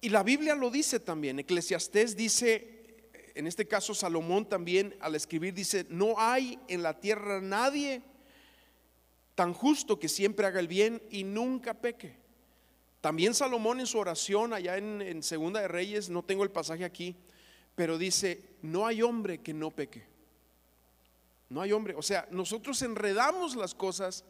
Y 0.00 0.08
la 0.08 0.22
Biblia 0.22 0.54
lo 0.54 0.70
dice 0.70 1.00
también, 1.00 1.38
Eclesiastés 1.38 2.16
dice 2.16 2.80
en 3.34 3.46
este 3.46 3.66
caso 3.66 3.94
Salomón 3.94 4.46
también 4.46 4.94
al 5.00 5.14
escribir 5.14 5.54
dice, 5.54 5.86
no 5.88 6.14
hay 6.18 6.58
en 6.68 6.82
la 6.82 7.00
tierra 7.00 7.40
nadie 7.40 8.02
tan 9.34 9.54
justo 9.54 9.98
que 9.98 10.08
siempre 10.08 10.46
haga 10.46 10.60
el 10.60 10.68
bien 10.68 11.02
y 11.10 11.24
nunca 11.24 11.74
peque. 11.74 12.16
También 13.00 13.32
Salomón 13.32 13.80
en 13.80 13.86
su 13.86 13.98
oración 13.98 14.52
allá 14.52 14.76
en, 14.76 15.22
Segunda 15.22 15.60
de 15.60 15.68
Reyes, 15.68 16.10
no 16.10 16.22
tengo 16.22 16.44
el 16.44 16.50
pasaje 16.50 16.84
aquí, 16.84 17.16
pero 17.74 17.96
dice, 17.96 18.42
no 18.60 18.86
hay 18.86 19.00
hombre 19.00 19.38
que 19.38 19.54
no 19.54 19.70
peque. 19.70 20.04
No 21.48 21.62
hay 21.62 21.72
hombre, 21.72 21.94
o 21.96 22.02
sea, 22.02 22.28
nosotros 22.30 22.80
enredamos 22.82 23.56
las 23.56 23.74
cosas, 23.74 24.24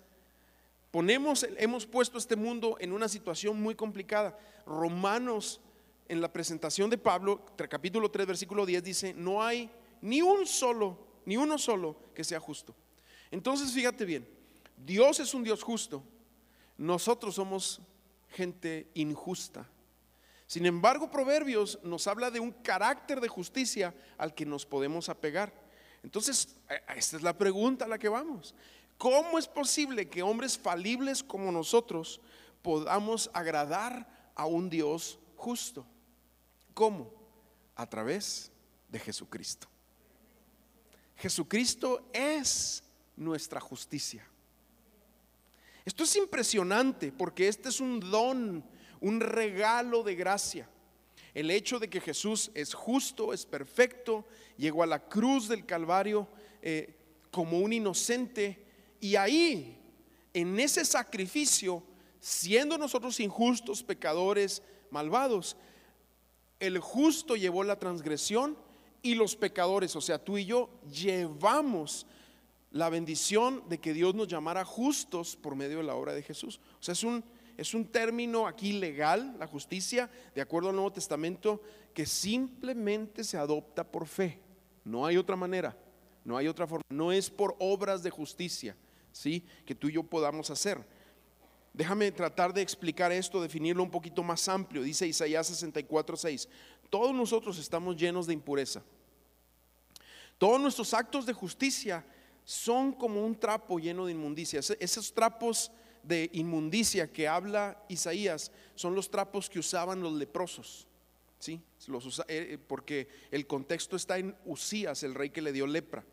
hemos 0.92 1.87
puesto 1.87 2.18
este 2.18 2.37
mundo 2.37 2.76
en 2.80 2.92
una 2.92 3.09
situación 3.09 3.61
muy 3.61 3.75
complicada. 3.75 4.38
Romanos 4.66 5.61
en 6.09 6.20
la 6.20 6.32
presentación 6.32 6.90
de 6.90 6.99
Pablo, 6.99 7.44
capítulo 7.68 8.11
3, 8.11 8.26
versículo 8.26 8.66
10, 8.66 8.82
dice, 8.82 9.14
no 9.14 9.42
hay 9.42 9.70
ni 10.00 10.23
un 10.23 10.47
solo, 10.47 10.99
ni 11.25 11.37
uno 11.37 11.59
solo 11.59 11.97
que 12.14 12.25
sea 12.25 12.40
justo. 12.40 12.75
Entonces, 13.30 13.73
fíjate 13.73 14.04
bien, 14.04 14.28
Dios 14.76 15.20
es 15.20 15.35
un 15.35 15.44
Dios 15.44 15.62
justo, 15.62 16.02
nosotros 16.76 17.37
somos 17.37 17.80
gente 18.30 18.88
injusta. 18.94 19.68
Sin 20.47 20.66
embargo, 20.66 21.11
Proverbios 21.12 21.78
nos 21.85 22.09
habla 22.09 22.32
de 22.32 22.40
un 22.40 22.50
carácter 22.50 23.20
de 23.20 23.28
justicia 23.28 23.94
al 24.18 24.35
que 24.35 24.44
nos 24.44 24.66
podemos 24.66 25.09
apegar. 25.09 25.52
Entonces, 26.02 26.56
esta 26.97 27.16
es 27.18 27.23
la 27.23 27.38
pregunta 27.38 27.85
a 27.85 27.88
la 27.88 27.99
que 27.99 28.09
vamos. 28.09 28.54
¿Cómo 29.00 29.38
es 29.38 29.49
posible 29.49 30.11
que 30.11 30.21
hombres 30.21 30.59
falibles 30.59 31.23
como 31.23 31.50
nosotros 31.50 32.21
podamos 32.61 33.30
agradar 33.33 34.07
a 34.35 34.45
un 34.45 34.69
Dios 34.69 35.19
justo? 35.37 35.87
¿Cómo? 36.75 37.11
A 37.76 37.88
través 37.88 38.52
de 38.90 38.99
Jesucristo. 38.99 39.69
Jesucristo 41.16 42.11
es 42.12 42.83
nuestra 43.16 43.59
justicia. 43.59 44.23
Esto 45.87 46.04
es 46.04 46.14
impresionante 46.16 47.11
porque 47.11 47.49
este 47.49 47.71
es 47.71 47.80
un 47.80 48.00
don, 48.00 48.62
un 49.00 49.21
regalo 49.21 50.02
de 50.02 50.14
gracia. 50.14 50.69
El 51.33 51.50
hecho 51.50 51.78
de 51.78 51.88
que 51.88 52.02
Jesús 52.02 52.50
es 52.52 52.75
justo, 52.75 53.33
es 53.33 53.47
perfecto, 53.47 54.26
llegó 54.59 54.83
a 54.83 54.87
la 54.87 55.09
cruz 55.09 55.49
del 55.49 55.64
Calvario 55.64 56.28
eh, 56.61 56.99
como 57.30 57.61
un 57.61 57.73
inocente 57.73 58.66
y 59.00 59.16
ahí, 59.16 59.78
en 60.35 60.59
ese 60.61 60.85
sacrificio, 60.85 61.83
siendo 62.21 62.76
nosotros 62.76 63.19
injustos, 63.21 63.83
pecadores, 63.83 64.62
malvados, 64.90 65.57
el 66.59 66.78
justo 66.78 67.37
llevó 67.37 67.64
la 67.64 67.78
transgresión 67.78 68.57
y 69.02 69.14
los 69.14 69.35
pecadores, 69.35 69.97
o 69.97 70.00
sea, 70.00 70.23
tú 70.23 70.37
y 70.37 70.45
yo, 70.45 70.69
llevamos 70.92 72.07
la 72.71 72.90
bendición 72.90 73.64
de 73.69 73.78
que 73.78 73.95
Dios 73.95 74.14
nos 74.14 74.28
llamara 74.28 74.64
justos 74.64 75.37
por 75.37 75.57
medio 75.57 75.78
de 75.78 75.85
la 75.85 75.95
obra 75.95 76.12
de 76.12 76.23
Jesús. 76.23 76.61
O 76.78 76.83
sea, 76.83 76.92
es 76.92 77.02
un, 77.02 77.25
es 77.57 77.75
un 77.75 77.87
término 77.87 78.47
aquí 78.47 78.75
legal, 78.75 79.37
la 79.38 79.47
justicia, 79.47 80.11
de 80.35 80.40
acuerdo 80.40 80.69
al 80.69 80.76
Nuevo 80.76 80.92
Testamento, 80.92 81.62
que 81.95 82.07
simplemente 82.07 83.25
se 83.25 83.38
adopta 83.38 83.85
por 83.85 84.07
fe. 84.07 84.38
No 84.85 85.07
hay 85.07 85.16
otra 85.16 85.37
manera, 85.37 85.76
no 86.25 86.37
hay 86.37 86.47
otra 86.47 86.66
forma. 86.66 86.85
No 86.90 87.11
es 87.11 87.30
por 87.30 87.57
obras 87.59 88.02
de 88.02 88.11
justicia, 88.11 88.76
¿sí? 89.12 89.45
Que 89.64 89.75
tú 89.75 89.88
y 89.88 89.93
yo 89.93 90.02
podamos 90.02 90.50
hacer. 90.50 90.85
Déjame 91.73 92.11
tratar 92.11 92.52
de 92.52 92.62
explicar 92.62 93.12
esto, 93.12 93.40
definirlo 93.40 93.83
un 93.83 93.90
poquito 93.90 94.23
más 94.23 94.49
amplio. 94.49 94.83
Dice 94.83 95.07
Isaías 95.07 95.47
64, 95.47 96.17
6. 96.17 96.49
Todos 96.90 97.14
nosotros 97.14 97.59
estamos 97.59 97.97
llenos 97.97 98.26
de 98.26 98.35
impureza. 98.35 98.83
Todos 100.38 100.61
nuestros 100.61 100.95
actos 100.95 101.26
de 101.26 101.33
justicia 101.33 102.05
son 102.45 102.93
como 102.93 103.25
un 103.25 103.38
trapo 103.38 103.79
lleno 103.79 104.07
de 104.07 104.12
inmundicia. 104.12 104.61
Esos 104.81 105.12
trapos 105.12 105.71
de 106.02 106.31
inmundicia 106.33 107.12
que 107.12 107.29
habla 107.29 107.83
Isaías 107.88 108.50
son 108.75 108.95
los 108.95 109.11
trapos 109.11 109.49
que 109.49 109.59
usaban 109.59 110.00
los 110.00 110.14
leprosos. 110.14 110.88
¿sí? 111.38 111.61
Los 111.87 112.23
eh, 112.29 112.59
porque 112.67 113.09
el 113.31 113.47
contexto 113.47 113.97
está 113.97 114.19
en 114.19 114.37
Usías, 114.45 115.02
el 115.02 115.14
rey 115.14 115.31
que 115.31 115.43
le 115.43 115.52
dio 115.52 115.67
lepra, 115.67 116.05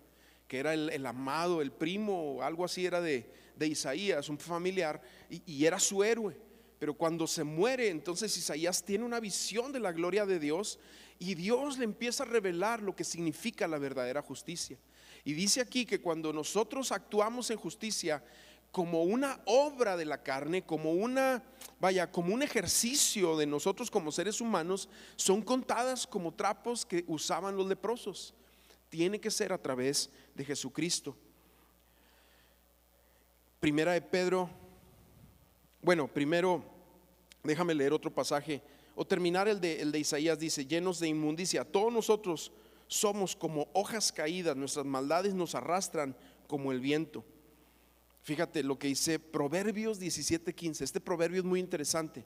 que 0.47 0.59
era 0.59 0.73
el, 0.73 1.05
amado, 1.05 1.61
el 1.61 1.71
primo, 1.71 2.39
algo 2.41 2.63
así 2.63 2.85
era 2.85 3.01
de, 3.01 3.29
de 3.55 3.67
Isaías, 3.67 4.29
un 4.29 4.37
familiar, 4.37 5.01
y, 5.29 5.65
era 5.65 5.79
su 5.79 6.03
héroe. 6.03 6.37
Pero 6.79 6.93
cuando 6.93 7.27
se 7.27 7.43
muere, 7.43 7.89
entonces 7.89 8.37
Isaías 8.37 8.83
tiene 8.83 9.03
una 9.03 9.19
visión 9.19 9.71
de 9.71 9.79
la 9.79 9.91
gloria 9.91 10.25
de 10.25 10.39
Dios 10.39 10.79
y 11.19 11.33
Dios 11.33 11.77
le 11.79 11.85
empieza 11.85 12.23
a 12.23 12.27
revelar 12.27 12.81
lo 12.81 12.95
que 12.95 13.03
significa 13.03 13.67
la 13.67 13.79
verdadera 13.79 14.21
justicia. 14.21 14.77
Y 15.25 15.33
dice 15.33 15.59
aquí 15.59 15.85
que 15.85 15.99
cuando 15.99 16.31
nosotros 16.31 16.91
actuamos 16.91 17.49
en 17.49 17.57
justicia, 17.57 18.23
como 18.71 19.03
una 19.03 19.39
obra 19.45 19.97
de 19.97 20.05
la 20.05 20.21
carne, 20.21 20.63
como 20.63 20.93
una, 20.93 21.43
vaya, 21.79 22.11
como 22.11 22.33
un 22.33 22.43
ejercicio 22.43 23.35
de 23.35 23.47
nosotros 23.47 23.89
como 23.89 24.11
seres 24.11 24.39
humanos, 24.39 24.87
son 25.15 25.41
contadas 25.41 26.05
como 26.05 26.33
trapos 26.33 26.85
que 26.85 27.03
usaban 27.07 27.57
los 27.57 27.67
leprosos. 27.67 28.35
Tiene 28.89 29.19
que 29.19 29.31
ser 29.31 29.53
a 29.53 29.61
través 29.61 30.09
de 30.35 30.45
Jesucristo. 30.45 31.15
Primera 33.59 33.93
de 33.93 34.01
Pedro, 34.01 34.49
bueno, 35.81 36.07
primero 36.07 36.63
déjame 37.43 37.73
leer 37.73 37.93
otro 37.93 38.13
pasaje, 38.13 38.61
o 38.95 39.05
terminar 39.05 39.47
el 39.47 39.61
de, 39.61 39.99
Isaías, 39.99 40.39
dice, 40.39 40.65
llenos 40.65 40.99
de 40.99 41.07
inmundicia, 41.07 41.63
todos 41.63 41.91
nosotros 41.93 42.51
somos 42.87 43.35
como 43.35 43.67
hojas 43.73 44.11
caídas, 44.11 44.55
nuestras 44.55 44.85
maldades 44.85 45.33
nos 45.33 45.55
arrastran 45.55 46.15
como 46.47 46.71
el 46.71 46.79
viento. 46.79 47.23
Fíjate 48.21 48.63
lo 48.63 48.77
que 48.77 48.87
dice 48.87 49.19
Proverbios 49.19 49.99
17:15. 49.99 50.83
Este 50.83 50.99
proverbio 50.99 51.39
es 51.39 51.45
muy 51.45 51.59
interesante. 51.59 52.25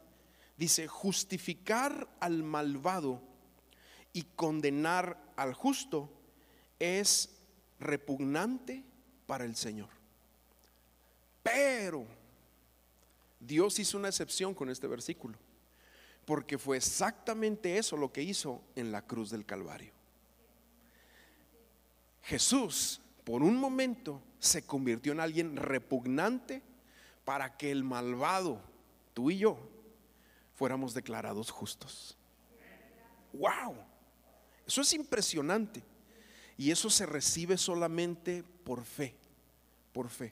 Dice, 0.57 0.87
justificar 0.87 2.07
al 2.19 2.43
malvado 2.43 3.21
y 4.13 4.23
condenar 4.35 5.21
al 5.35 5.53
justo 5.53 6.09
es 6.81 7.29
repugnante 7.79 8.83
para 9.27 9.45
el 9.45 9.55
Señor. 9.55 9.89
Pero 11.43 12.05
Dios 13.39 13.77
hizo 13.79 13.97
una 13.97 14.09
excepción 14.09 14.53
con 14.53 14.69
este 14.69 14.87
versículo, 14.87 15.37
porque 16.25 16.57
fue 16.57 16.77
exactamente 16.77 17.77
eso 17.77 17.97
lo 17.97 18.11
que 18.11 18.23
hizo 18.23 18.63
en 18.75 18.91
la 18.91 19.01
cruz 19.03 19.29
del 19.29 19.45
Calvario. 19.45 19.93
Jesús, 22.23 23.01
por 23.23 23.41
un 23.43 23.57
momento, 23.57 24.21
se 24.39 24.63
convirtió 24.63 25.11
en 25.11 25.19
alguien 25.19 25.55
repugnante 25.55 26.61
para 27.25 27.57
que 27.57 27.71
el 27.71 27.83
malvado, 27.83 28.61
tú 29.13 29.31
y 29.31 29.39
yo, 29.39 29.57
fuéramos 30.55 30.93
declarados 30.93 31.49
justos. 31.49 32.17
¡Wow! 33.33 33.75
Eso 34.67 34.81
es 34.81 34.93
impresionante. 34.93 35.83
Y 36.61 36.69
eso 36.69 36.91
se 36.91 37.07
recibe 37.07 37.57
solamente 37.57 38.43
por 38.63 38.85
fe, 38.85 39.15
por 39.91 40.09
fe. 40.09 40.31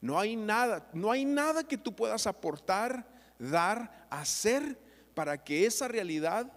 No 0.00 0.16
hay 0.16 0.36
nada, 0.36 0.88
no 0.92 1.10
hay 1.10 1.24
nada 1.24 1.66
que 1.66 1.76
tú 1.76 1.92
puedas 1.92 2.28
aportar, 2.28 3.04
dar, 3.36 4.06
hacer 4.08 4.78
para 5.12 5.42
que 5.42 5.66
esa 5.66 5.88
realidad 5.88 6.52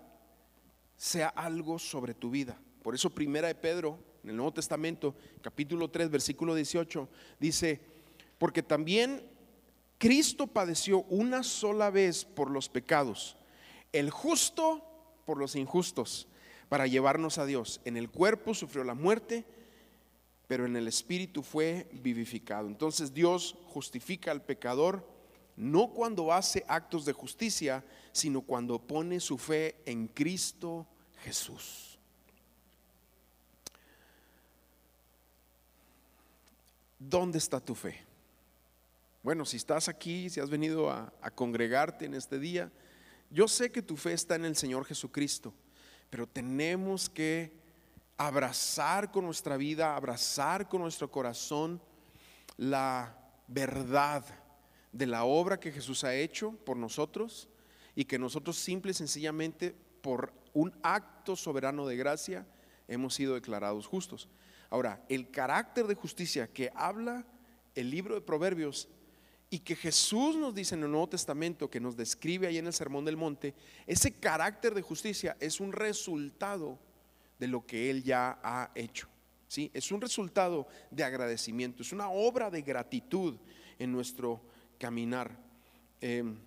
sea 0.96 1.30
algo 1.30 1.80
sobre 1.80 2.14
tu 2.14 2.30
vida. 2.30 2.62
Por 2.84 2.94
eso 2.94 3.10
primera 3.10 3.48
de 3.48 3.56
Pedro, 3.56 3.98
en 4.24 4.30
el 4.30 4.36
Nuevo 4.36 4.54
Testamento, 4.54 5.16
capítulo 5.42 5.90
3, 5.90 6.12
versículo 6.12 6.54
18, 6.54 7.10
dice, 7.40 7.82
porque 8.38 8.62
también 8.62 9.28
Cristo 9.98 10.46
padeció 10.46 11.02
una 11.06 11.42
sola 11.42 11.90
vez 11.90 12.26
por 12.26 12.52
los 12.52 12.70
pecados, 12.70 13.38
el 13.92 14.12
justo 14.12 14.84
por 15.26 15.40
los 15.40 15.56
injustos, 15.56 16.28
para 16.70 16.88
llevarnos 16.88 17.38
a 17.38 17.46
Dios. 17.46 17.82
En 17.84 17.98
el 17.98 18.10
cuerpo 18.10 18.54
sufrió 18.54 18.84
la 18.84 18.94
muerte, 18.94 19.46
pero 20.48 20.66
en 20.66 20.76
el 20.76 20.88
espíritu 20.88 21.44
fue 21.44 21.88
vivificado. 21.92 22.68
Entonces 22.68 23.14
Dios 23.14 23.56
justifica 23.68 24.32
al 24.32 24.44
pecador 24.44 25.06
no 25.56 25.90
cuando 25.90 26.32
hace 26.32 26.64
actos 26.70 27.04
de 27.04 27.12
justicia, 27.12 27.84
sino 28.14 28.42
cuando 28.42 28.80
pone 28.80 29.20
su 29.20 29.38
fe 29.38 29.82
en 29.86 30.08
Cristo 30.08 30.88
Jesús. 31.24 32.00
¿Dónde 36.98 37.38
está 37.38 37.60
tu 37.60 37.76
fe? 37.76 38.06
Bueno, 39.22 39.46
si 39.46 39.58
estás 39.58 39.90
aquí, 39.90 40.30
si 40.30 40.40
has 40.40 40.50
venido 40.50 40.90
a, 40.90 41.12
congregarte 41.36 42.06
en 42.06 42.14
este 42.14 42.40
día, 42.40 42.72
yo 43.30 43.48
sé 43.48 43.72
que 43.72 43.82
tu 43.82 43.98
fe 43.98 44.14
está 44.14 44.36
en 44.36 44.46
el 44.46 44.56
Señor 44.56 44.86
Jesucristo, 44.86 45.54
pero 46.10 46.28
tenemos 46.28 47.10
que 47.10 47.54
abrazar 48.18 49.12
con 49.12 49.26
nuestra 49.26 49.58
vida, 49.58 49.96
abrazar 49.96 50.68
con 50.68 50.82
nuestro 50.82 51.10
corazón 51.10 51.82
la 52.58 53.18
verdad 53.48 54.26
de 54.92 55.06
la 55.06 55.24
obra 55.24 55.60
que 55.60 55.72
Jesús 55.72 56.04
ha 56.04 56.16
hecho 56.16 56.52
por 56.66 56.76
nosotros 56.78 57.48
y 57.96 58.06
que 58.06 58.20
nosotros 58.20 58.58
simple 58.58 58.92
y 58.92 58.96
sencillamente 58.96 59.76
por 60.02 60.34
un 60.54 60.74
acto 60.84 61.36
soberano 61.36 61.86
de 61.88 61.98
gracia 61.98 62.46
hemos 62.88 63.14
sido 63.14 63.36
declarados 63.36 63.88
justos. 63.88 64.30
Ahora, 64.70 65.04
el 65.10 65.32
carácter 65.32 65.88
de 65.88 65.96
justicia 65.96 66.48
que 66.48 66.72
habla 66.76 67.26
el 67.76 67.90
libro 67.90 68.16
de 68.16 68.22
Proverbios 68.22 68.90
y 69.50 69.60
que 69.60 69.76
Jesús 69.76 70.36
nos 70.36 70.54
dice 70.54 70.76
en 70.76 70.84
el 70.84 70.92
Nuevo 70.92 71.10
Testamento, 71.10 71.70
que 71.70 71.80
nos 71.80 71.98
describe 71.98 72.48
ahí 72.48 72.58
en 72.58 72.68
el 72.68 72.74
Sermón 72.74 73.06
del 73.06 73.18
Monte, 73.18 73.56
ese 73.88 74.14
carácter 74.14 74.76
de 74.76 74.84
justicia 74.84 75.36
es 75.40 75.60
un 75.60 75.72
resultado 75.72 76.78
de 77.40 77.48
lo 77.48 77.66
que 77.66 77.90
Él 77.90 78.04
ya 78.04 78.40
ha 78.44 78.70
hecho. 78.76 79.08
¿sí? 79.48 79.72
Es 79.74 79.92
un 79.92 80.02
resultado 80.02 80.68
de 80.92 81.04
agradecimiento, 81.04 81.82
es 81.82 81.92
una 81.92 82.10
obra 82.10 82.52
de 82.52 82.62
gratitud 82.62 83.38
en 83.80 83.92
nuestro 83.92 84.40
caminar. 84.78 85.36
Em, 86.00 86.38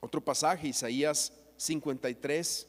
otro 0.00 0.20
pasaje, 0.20 0.68
Isaías 0.68 1.32
53, 1.56 2.68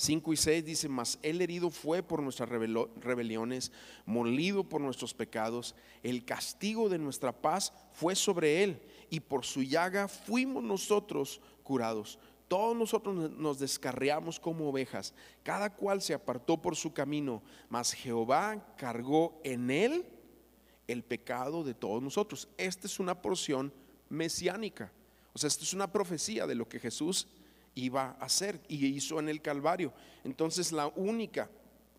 5 0.00 0.32
y 0.32 0.36
6 0.36 0.64
dice, 0.64 0.88
mas 0.88 1.18
el 1.22 1.42
herido 1.42 1.70
fue 1.70 2.04
por 2.04 2.22
nuestras 2.22 2.48
rebeliones, 2.48 3.72
molido 4.06 4.62
por 4.62 4.80
nuestros 4.80 5.12
pecados, 5.12 5.74
el 6.04 6.24
castigo 6.24 6.88
de 6.88 6.98
nuestra 6.98 7.32
paz 7.32 7.72
fue 7.90 8.14
sobre 8.14 8.62
él, 8.62 8.80
y 9.10 9.18
por 9.18 9.44
su 9.44 9.60
llaga 9.64 10.06
fuimos 10.06 10.62
nosotros 10.62 11.40
curados. 11.64 12.20
Todos 12.46 12.76
nosotros 12.76 13.32
nos 13.32 13.58
descarriamos 13.58 14.38
como 14.38 14.68
ovejas, 14.68 15.14
cada 15.42 15.74
cual 15.74 16.00
se 16.00 16.14
apartó 16.14 16.62
por 16.62 16.76
su 16.76 16.92
camino, 16.92 17.42
mas 17.68 17.92
Jehová 17.92 18.76
cargó 18.76 19.40
en 19.42 19.68
él 19.68 20.06
el 20.86 21.02
pecado 21.02 21.64
de 21.64 21.74
todos 21.74 22.00
nosotros. 22.00 22.48
Esta 22.56 22.86
es 22.86 23.00
una 23.00 23.20
porción 23.20 23.72
mesiánica, 24.08 24.92
o 25.32 25.38
sea, 25.38 25.48
esta 25.48 25.64
es 25.64 25.74
una 25.74 25.90
profecía 25.90 26.46
de 26.46 26.54
lo 26.54 26.68
que 26.68 26.78
Jesús 26.78 27.26
iba 27.74 28.16
a 28.18 28.24
hacer 28.24 28.60
y 28.68 28.86
hizo 28.86 29.18
en 29.20 29.28
el 29.28 29.40
Calvario. 29.40 29.92
Entonces 30.24 30.72
la 30.72 30.88
única 30.88 31.50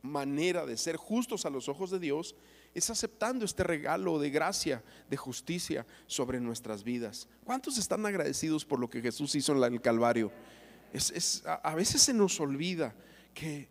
manera 0.02 0.66
de 0.66 0.78
ser 0.78 0.96
justos 0.98 1.46
a 1.46 1.50
los 1.50 1.70
ojos 1.70 1.92
de 1.92 2.00
Dios 2.00 2.36
es 2.74 2.90
aceptando 2.90 3.46
este 3.46 3.64
regalo 3.64 4.20
de 4.20 4.30
gracia, 4.30 4.84
de 5.10 5.18
justicia 5.18 5.86
sobre 6.08 6.40
nuestras 6.40 6.84
vidas. 6.84 7.28
¿Cuántos 7.44 7.78
están 7.78 8.06
agradecidos 8.06 8.66
por 8.66 8.80
lo 8.80 8.90
que 8.90 9.02
Jesús 9.02 9.34
hizo 9.36 9.54
en 9.66 9.74
el 9.74 9.82
Calvario? 9.82 10.32
Es, 10.94 11.44
a, 11.46 11.76
veces 11.76 12.02
se 12.02 12.14
nos 12.14 12.40
olvida 12.40 12.96
que, 13.34 13.70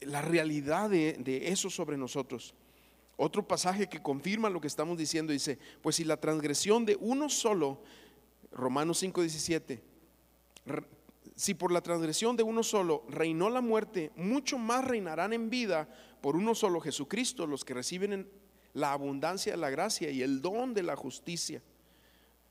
la 0.00 0.20
realidad 0.20 0.90
de, 0.90 1.14
de 1.14 1.48
eso 1.48 1.70
sobre 1.70 1.96
nosotros. 1.96 2.54
Otro 3.16 3.46
pasaje 3.46 3.88
que 3.88 4.02
confirma 4.02 4.50
lo 4.50 4.60
que 4.60 4.66
estamos 4.66 4.98
diciendo 4.98 5.32
dice, 5.32 5.58
pues 5.80 5.96
si 5.96 6.04
la 6.04 6.18
transgresión 6.18 6.84
de 6.84 6.96
uno 7.00 7.30
solo, 7.30 7.82
Romanos 8.52 9.02
5:17, 9.02 9.80
si 11.36 11.52
por 11.52 11.70
la 11.70 11.82
transgresión 11.82 12.34
de 12.34 12.42
uno 12.42 12.62
solo 12.62 13.04
reinó 13.10 13.50
la 13.50 13.60
muerte, 13.60 14.10
mucho 14.16 14.56
más 14.56 14.84
reinarán 14.84 15.34
en 15.34 15.50
vida 15.50 15.86
por 16.22 16.34
uno 16.34 16.54
solo 16.54 16.80
Jesucristo, 16.80 17.46
los 17.46 17.62
que 17.62 17.74
reciben 17.74 18.26
la 18.72 18.92
abundancia 18.92 19.52
de 19.52 19.58
la 19.58 19.68
gracia 19.68 20.10
y 20.10 20.22
el 20.22 20.40
don 20.40 20.72
de 20.72 20.82
la 20.82 20.96
justicia. 20.96 21.62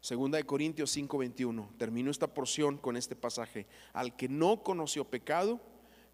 Segunda 0.02 0.38
de 0.38 0.44
Corintios 0.44 0.96
5:21. 0.96 1.68
Termino 1.80 2.12
esta 2.12 2.32
porción 2.32 2.78
con 2.78 2.96
este 2.96 3.16
pasaje. 3.16 3.66
Al 3.92 4.16
que 4.16 4.30
no 4.30 4.62
conoció 4.62 5.04
pecado, 5.04 5.60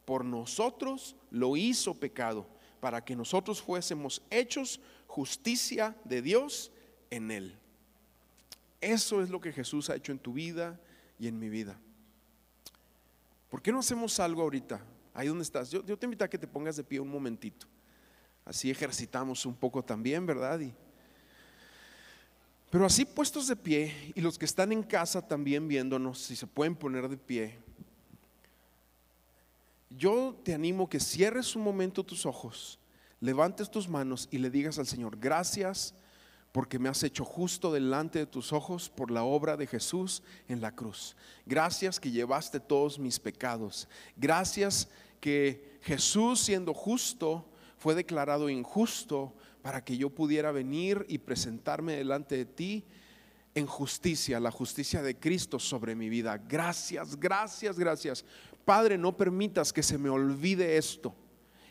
por 0.05 0.23
nosotros 0.23 1.17
lo 1.29 1.57
hizo 1.57 1.93
pecado, 1.95 2.47
para 2.79 3.03
que 3.03 3.17
nosotros 3.17 3.61
fuésemos 3.61 4.21
hechos 4.29 4.79
justicia 5.07 5.97
de 6.05 6.21
Dios 6.21 6.71
en 7.09 7.31
él. 7.31 7.57
Eso 8.79 9.21
es 9.21 9.29
lo 9.29 9.41
que 9.41 9.51
Jesús 9.51 9.89
ha 9.89 9.97
hecho 9.97 10.13
en 10.13 10.19
tu 10.19 10.31
vida 10.31 10.79
y 11.19 11.27
en 11.27 11.37
mi 11.37 11.49
vida. 11.49 11.77
¿Por 13.51 13.61
qué 13.61 13.73
no 13.73 13.79
hacemos 13.79 14.17
algo 14.21 14.41
ahorita? 14.43 14.79
Ahí 15.13 15.27
donde 15.27 15.43
estás. 15.43 15.69
Yo, 15.69 15.83
te 15.83 16.05
invito 16.05 16.23
a 16.23 16.29
que 16.29 16.37
te 16.37 16.47
pongas 16.47 16.77
de 16.77 16.85
pie 16.85 17.01
un 17.01 17.09
momentito. 17.09 17.67
Así 18.45 18.71
ejercitamos 18.71 19.45
un 19.45 19.53
poco 19.53 19.83
también, 19.83 20.25
¿verdad? 20.25 20.61
pero 22.69 22.85
así 22.85 23.03
puestos 23.03 23.47
de 23.47 23.57
pie 23.57 24.13
y 24.15 24.21
los 24.21 24.39
que 24.39 24.45
están 24.45 24.71
en 24.71 24.81
casa 24.81 25.27
también 25.27 25.67
viéndonos, 25.67 26.19
si 26.19 26.37
se 26.37 26.47
pueden 26.47 26.73
poner 26.73 27.09
de 27.09 27.17
pie, 27.17 27.59
yo 29.89 30.39
te 30.45 30.53
animo 30.53 30.87
que 30.87 31.01
cierres 31.01 31.53
un 31.53 31.63
momento 31.63 32.05
tus 32.05 32.25
ojos, 32.25 32.79
levantes 33.19 33.69
tus 33.69 33.89
manos 33.89 34.29
y 34.31 34.37
le 34.37 34.49
digas 34.49 34.79
al 34.79 34.87
Señor, 34.87 35.17
gracias 35.19 35.93
porque 36.51 36.79
me 36.79 36.89
has 36.89 37.03
hecho 37.03 37.23
justo 37.23 37.71
delante 37.71 38.19
de 38.19 38.25
tus 38.25 38.51
ojos 38.51 38.89
por 38.89 39.09
la 39.09 39.23
obra 39.23 39.55
de 39.55 39.67
Jesús 39.67 40.21
en 40.47 40.61
la 40.61 40.75
cruz. 40.75 41.15
Gracias 41.45 41.99
que 41.99 42.11
llevaste 42.11 42.59
todos 42.59 42.99
mis 42.99 43.19
pecados. 43.19 43.87
Gracias 44.17 44.89
que 45.19 45.79
Jesús 45.81 46.41
siendo 46.41 46.73
justo 46.73 47.45
fue 47.77 47.95
declarado 47.95 48.49
injusto 48.49 49.33
para 49.61 49.83
que 49.83 49.97
yo 49.97 50.09
pudiera 50.09 50.51
venir 50.51 51.05
y 51.07 51.19
presentarme 51.19 51.95
delante 51.95 52.35
de 52.35 52.45
ti 52.45 52.85
en 53.55 53.65
justicia, 53.65 54.39
la 54.39 54.51
justicia 54.51 55.01
de 55.01 55.17
Cristo 55.17 55.59
sobre 55.59 55.95
mi 55.95 56.09
vida. 56.09 56.37
Gracias, 56.37 57.19
gracias, 57.19 57.77
gracias. 57.77 58.25
Padre, 58.65 58.97
no 58.97 59.15
permitas 59.15 59.71
que 59.71 59.83
se 59.83 59.97
me 59.97 60.09
olvide 60.09 60.77
esto 60.77 61.15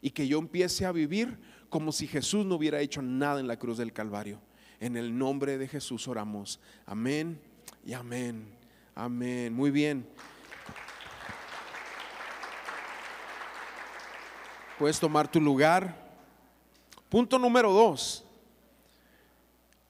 y 0.00 0.10
que 0.10 0.26
yo 0.26 0.38
empiece 0.38 0.86
a 0.86 0.92
vivir 0.92 1.38
como 1.68 1.92
si 1.92 2.06
Jesús 2.06 2.44
no 2.46 2.56
hubiera 2.56 2.80
hecho 2.80 3.02
nada 3.02 3.40
en 3.40 3.46
la 3.46 3.58
cruz 3.58 3.78
del 3.78 3.92
Calvario. 3.92 4.40
En 4.80 4.96
el 4.96 5.16
nombre 5.16 5.58
de 5.58 5.68
Jesús 5.68 6.08
oramos. 6.08 6.58
Amén 6.86 7.38
y 7.84 7.92
amén. 7.92 8.50
Amén. 8.94 9.52
Muy 9.52 9.70
bien. 9.70 10.08
Puedes 14.78 14.98
tomar 14.98 15.30
tu 15.30 15.38
lugar. 15.38 15.94
Punto 17.10 17.38
número 17.38 17.70
dos. 17.70 18.24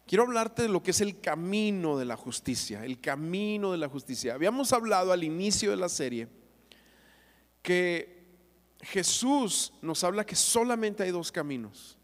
Quiero 0.09 0.25
hablarte 0.25 0.63
de 0.63 0.69
lo 0.69 0.83
que 0.83 0.91
es 0.91 1.01
el 1.01 1.21
camino 1.21 1.97
de 1.97 2.05
la 2.05 2.17
justicia, 2.17 2.85
el 2.85 3.01
camino 3.01 3.71
de 3.71 3.79
la 3.79 3.89
justicia. 3.89 4.35
Habíamos 4.35 4.73
hablado 4.73 5.13
al 5.13 5.23
inicio 5.23 5.71
de 5.71 5.77
la 5.77 5.89
serie 5.89 6.27
que 7.63 8.25
Jesús 8.81 9.73
nos 9.83 10.03
habla 10.03 10.27
que 10.27 10.35
solamente 10.35 11.05
hay 11.05 11.13
dos 11.13 11.31
caminos. 11.31 11.97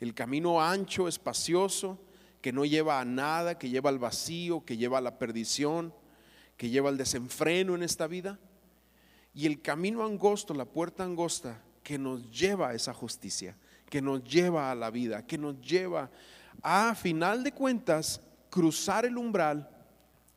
El 0.00 0.14
camino 0.14 0.60
ancho, 0.60 1.06
espacioso, 1.06 2.00
que 2.44 2.52
no 2.52 2.66
lleva 2.66 3.00
a 3.00 3.06
nada, 3.06 3.56
que 3.56 3.70
lleva 3.70 3.88
al 3.88 3.98
vacío, 3.98 4.66
que 4.66 4.76
lleva 4.76 4.98
a 4.98 5.00
la 5.00 5.18
perdición, 5.18 5.94
que 6.58 6.68
lleva 6.68 6.90
al 6.90 6.98
desenfreno 6.98 7.74
en 7.74 7.82
esta 7.82 8.06
vida. 8.06 8.38
Y 9.32 9.46
el 9.46 9.62
camino 9.62 10.04
angosto, 10.04 10.52
la 10.52 10.66
puerta 10.66 11.04
angosta, 11.04 11.62
que 11.82 11.96
nos 11.96 12.30
lleva 12.30 12.68
a 12.68 12.74
esa 12.74 12.92
justicia, 12.92 13.56
que 13.88 14.02
nos 14.02 14.22
lleva 14.24 14.70
a 14.70 14.74
la 14.74 14.90
vida, 14.90 15.26
que 15.26 15.38
nos 15.38 15.58
lleva 15.62 16.10
a 16.60 16.94
final 16.94 17.44
de 17.44 17.52
cuentas 17.52 18.20
cruzar 18.50 19.06
el 19.06 19.16
umbral 19.16 19.70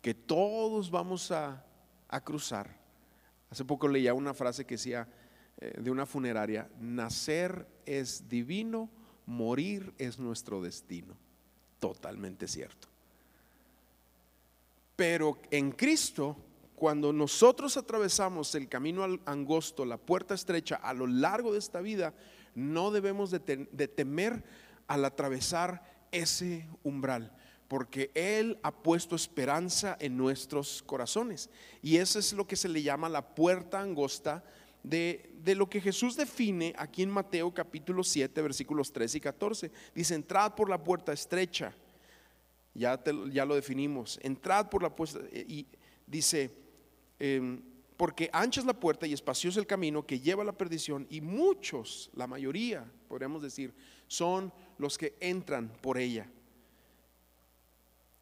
que 0.02 0.14
todos 0.14 0.90
vamos 0.90 1.30
a, 1.30 1.62
cruzar. 2.24 2.74
Hace 3.50 3.66
poco 3.66 3.90
leía 3.90 4.14
una 4.14 4.34
frase 4.34 4.66
que 4.66 4.76
decía 4.76 5.10
eh, 5.58 5.74
de 5.78 5.92
una 5.92 6.06
funeraria, 6.06 6.70
nacer 6.80 7.68
es 7.86 8.30
divino, 8.30 8.90
morir 9.26 9.94
es 9.98 10.18
nuestro 10.18 10.62
destino. 10.62 11.27
Totalmente 11.80 12.48
cierto. 12.48 12.88
Pero 14.96 15.38
en 15.52 15.72
Cristo, 15.72 16.36
cuando 16.76 17.14
nosotros 17.14 17.78
atravesamos 17.78 18.56
el 18.56 18.68
camino 18.68 19.04
angosto, 19.26 19.86
la 19.86 19.98
puerta 19.98 20.34
estrecha 20.34 20.76
a 20.76 20.94
lo 20.94 21.06
largo 21.06 21.54
de 21.54 21.60
esta 21.60 21.82
vida, 21.82 22.14
no 22.56 22.90
debemos 22.90 23.30
de 23.30 23.88
temer 23.88 24.44
al 24.88 25.06
atravesar 25.06 25.84
ese 26.12 26.68
umbral, 26.84 27.32
porque 27.68 28.10
Él 28.16 28.60
ha 28.64 28.72
puesto 28.72 29.16
esperanza 29.16 29.98
en 30.00 30.18
nuestros 30.18 30.82
corazones. 30.84 31.50
Y 31.84 31.98
eso 31.98 32.18
es 32.18 32.34
lo 32.34 32.48
que 32.48 32.56
se 32.56 32.70
le 32.70 32.82
llama 32.82 33.10
la 33.10 33.36
puerta 33.36 33.80
angosta 33.80 34.44
de, 34.90 35.56
lo 35.56 35.70
que 35.70 35.82
Jesús 35.82 36.16
define 36.16 36.74
aquí 36.78 37.04
en 37.04 37.10
Mateo 37.10 37.54
capítulo 37.54 38.04
7, 38.04 38.42
versículos 38.42 38.92
13 38.92 39.18
y 39.18 39.22
14. 39.22 39.72
Dice, 39.94 40.16
entrad 40.16 40.54
por 40.56 40.70
la 40.70 40.82
puerta 40.84 41.14
estrecha. 41.14 41.74
Ya, 42.74 43.02
ya 43.32 43.46
lo 43.46 43.56
definimos. 43.56 44.20
Entrad 44.22 44.70
por 44.70 44.84
la 44.84 44.96
puerta 44.96 45.20
y 45.34 45.66
dice, 46.06 46.52
em, 47.20 47.62
porque 47.98 48.30
ancha 48.32 48.60
es 48.60 48.66
la 48.66 48.80
puerta 48.80 49.08
y 49.08 49.14
espacioso 49.14 49.60
el 49.60 49.66
camino 49.66 50.06
que 50.06 50.20
lleva 50.20 50.44
a 50.44 50.46
la 50.46 50.58
perdición 50.58 51.08
y 51.10 51.22
muchos, 51.22 52.12
la 52.14 52.28
mayoría, 52.28 52.86
podríamos 53.08 53.42
decir, 53.42 53.74
son 54.08 54.54
los 54.78 54.98
que 54.98 55.16
entran 55.20 55.70
por 55.82 55.98
ella. 55.98 56.30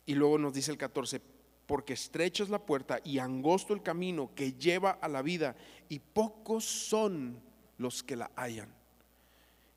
Y 0.05 0.15
luego 0.15 0.37
nos 0.37 0.53
dice 0.53 0.71
el 0.71 0.77
14, 0.77 1.21
porque 1.67 1.93
estrecha 1.93 2.43
es 2.43 2.49
la 2.49 2.65
puerta 2.65 2.99
y 3.03 3.19
angosto 3.19 3.73
el 3.73 3.81
camino 3.81 4.31
que 4.35 4.53
lleva 4.53 4.91
a 4.91 5.07
la 5.07 5.21
vida 5.21 5.55
y 5.89 5.99
pocos 5.99 6.63
son 6.65 7.41
los 7.77 8.03
que 8.03 8.15
la 8.15 8.31
hallan. 8.35 8.73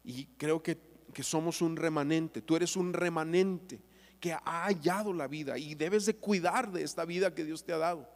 Y 0.04 0.26
creo 0.36 0.62
que, 0.62 0.78
que 1.12 1.22
somos 1.22 1.62
un 1.62 1.76
remanente, 1.76 2.42
tú 2.42 2.56
eres 2.56 2.76
un 2.76 2.92
remanente 2.92 3.80
que 4.20 4.32
ha 4.32 4.64
hallado 4.64 5.12
la 5.12 5.28
vida 5.28 5.58
y 5.58 5.74
debes 5.74 6.06
de 6.06 6.16
cuidar 6.16 6.72
de 6.72 6.82
esta 6.82 7.04
vida 7.04 7.34
que 7.34 7.44
Dios 7.44 7.64
te 7.64 7.72
ha 7.72 7.78
dado. 7.78 8.08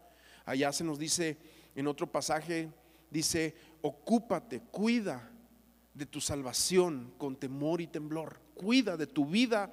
Allá 0.44 0.72
se 0.72 0.84
nos 0.84 0.98
dice 0.98 1.38
en 1.74 1.86
otro 1.86 2.10
pasaje, 2.10 2.70
dice, 3.10 3.54
ocúpate, 3.80 4.60
cuida 4.60 5.30
de 5.94 6.06
tu 6.06 6.20
salvación 6.20 7.12
con 7.18 7.36
temor 7.36 7.80
y 7.80 7.86
temblor. 7.86 8.40
Cuida 8.54 8.96
de 8.96 9.06
tu 9.06 9.26
vida 9.26 9.72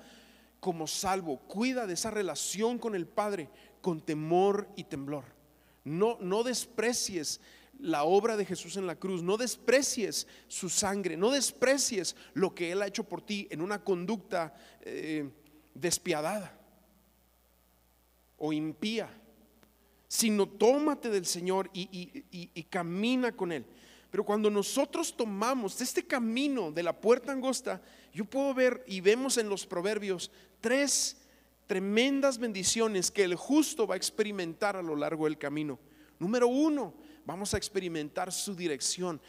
como 0.59 0.87
salvo. 0.87 1.39
Cuida 1.39 1.87
de 1.87 1.93
esa 1.93 2.11
relación 2.11 2.77
con 2.77 2.95
el 2.95 3.07
Padre 3.07 3.49
con 3.81 4.01
temor 4.01 4.67
y 4.75 4.83
temblor. 4.85 5.25
No, 5.83 6.17
no 6.19 6.43
desprecies 6.43 7.39
la 7.79 8.03
obra 8.03 8.35
de 8.37 8.45
Jesús 8.45 8.77
en 8.77 8.87
la 8.87 8.95
cruz. 8.95 9.23
No 9.23 9.37
desprecies 9.37 10.27
su 10.47 10.69
sangre. 10.69 11.17
No 11.17 11.31
desprecies 11.31 12.15
lo 12.33 12.53
que 12.53 12.71
Él 12.71 12.81
ha 12.81 12.87
hecho 12.87 13.03
por 13.03 13.21
ti 13.21 13.47
en 13.49 13.61
una 13.61 13.83
conducta 13.83 14.53
eh, 14.81 15.29
despiadada 15.73 16.57
o 18.37 18.53
impía. 18.53 19.09
Sino 20.07 20.47
tómate 20.47 21.09
del 21.09 21.25
Señor 21.25 21.69
y 21.73 22.63
camina 22.69 23.31
con 23.35 23.51
Él. 23.51 23.65
Pero 24.11 24.25
cuando 24.25 24.49
nosotros 24.49 25.15
tomamos 25.15 25.79
este 25.81 26.05
camino 26.05 26.71
de 26.71 26.83
la 26.83 26.99
puerta 26.99 27.31
angosta, 27.31 27.81
yo 28.11 28.25
puedo 28.25 28.53
ver 28.53 28.83
y 28.87 29.01
vemos 29.01 29.37
en 29.37 29.49
los 29.49 29.67
proverbios 29.67 30.31
tres 30.59 31.17
tremendas 31.69 32.39
bendiciones 32.39 33.11
que 33.11 33.23
el 33.23 33.35
justo 33.35 33.85
va 33.85 33.93
a 33.93 33.97
experimentar 33.97 34.75
a 34.75 34.81
lo 34.81 34.95
largo 34.95 35.25
del 35.25 35.37
camino. 35.37 35.77
Número 36.17 36.47
uno, 36.47 36.95
vamos 37.25 37.53
a 37.53 37.57
experimentar 37.57 38.31
su 38.31 38.55
dirección. 38.55 39.21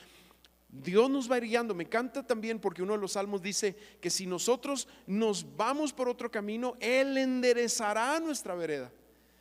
Dios 0.66 1.10
nos 1.10 1.30
va 1.30 1.38
guiando. 1.38 1.74
Me 1.74 1.84
canta 1.84 2.26
también 2.26 2.58
porque 2.58 2.82
uno 2.82 2.94
de 2.94 2.98
los 2.98 3.12
salmos 3.12 3.42
dice 3.42 3.76
que 4.00 4.08
si 4.08 4.24
nosotros 4.24 4.88
nos 5.06 5.54
vamos 5.54 5.92
por 5.92 6.08
otro 6.08 6.30
camino, 6.30 6.78
Él 6.80 7.18
enderezará 7.18 8.18
nuestra 8.20 8.54
vereda. 8.54 8.90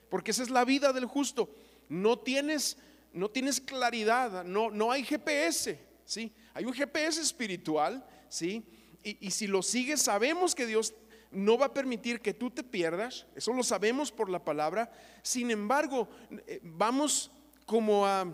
Porque 0.10 0.32
esa 0.32 0.44
es 0.44 0.50
la 0.50 0.66
vida 0.66 0.92
del 0.92 1.06
justo. 1.06 1.50
No 1.88 2.20
tienes 2.20 2.76
no 3.14 3.30
tienes 3.30 3.62
claridad, 3.62 4.44
no, 4.44 4.70
no 4.70 4.92
hay 4.92 5.04
GPS, 5.04 5.80
¿sí? 6.06 6.32
Hay 6.54 6.66
un 6.66 6.74
GPS 6.74 7.22
espiritual, 7.22 8.06
¿sí? 8.28 8.64
Y, 9.02 9.32
si 9.32 9.48
lo 9.48 9.64
sigues, 9.64 10.02
sabemos 10.02 10.54
que 10.54 10.66
Dios 10.66 10.94
no 11.32 11.58
va 11.58 11.68
a 11.68 11.74
permitir 11.74 12.22
que 12.22 12.34
tú 12.34 12.50
te 12.50 12.64
pierdas, 12.64 13.28
eso 13.36 13.54
lo 13.54 13.64
sabemos 13.64 14.12
por 14.12 14.30
la 14.30 14.44
palabra. 14.44 14.92
Sin 15.22 15.52
embargo, 15.52 16.08
eh, 16.48 16.60
vamos 16.64 17.32
como 17.66 18.06
a, 18.06 18.26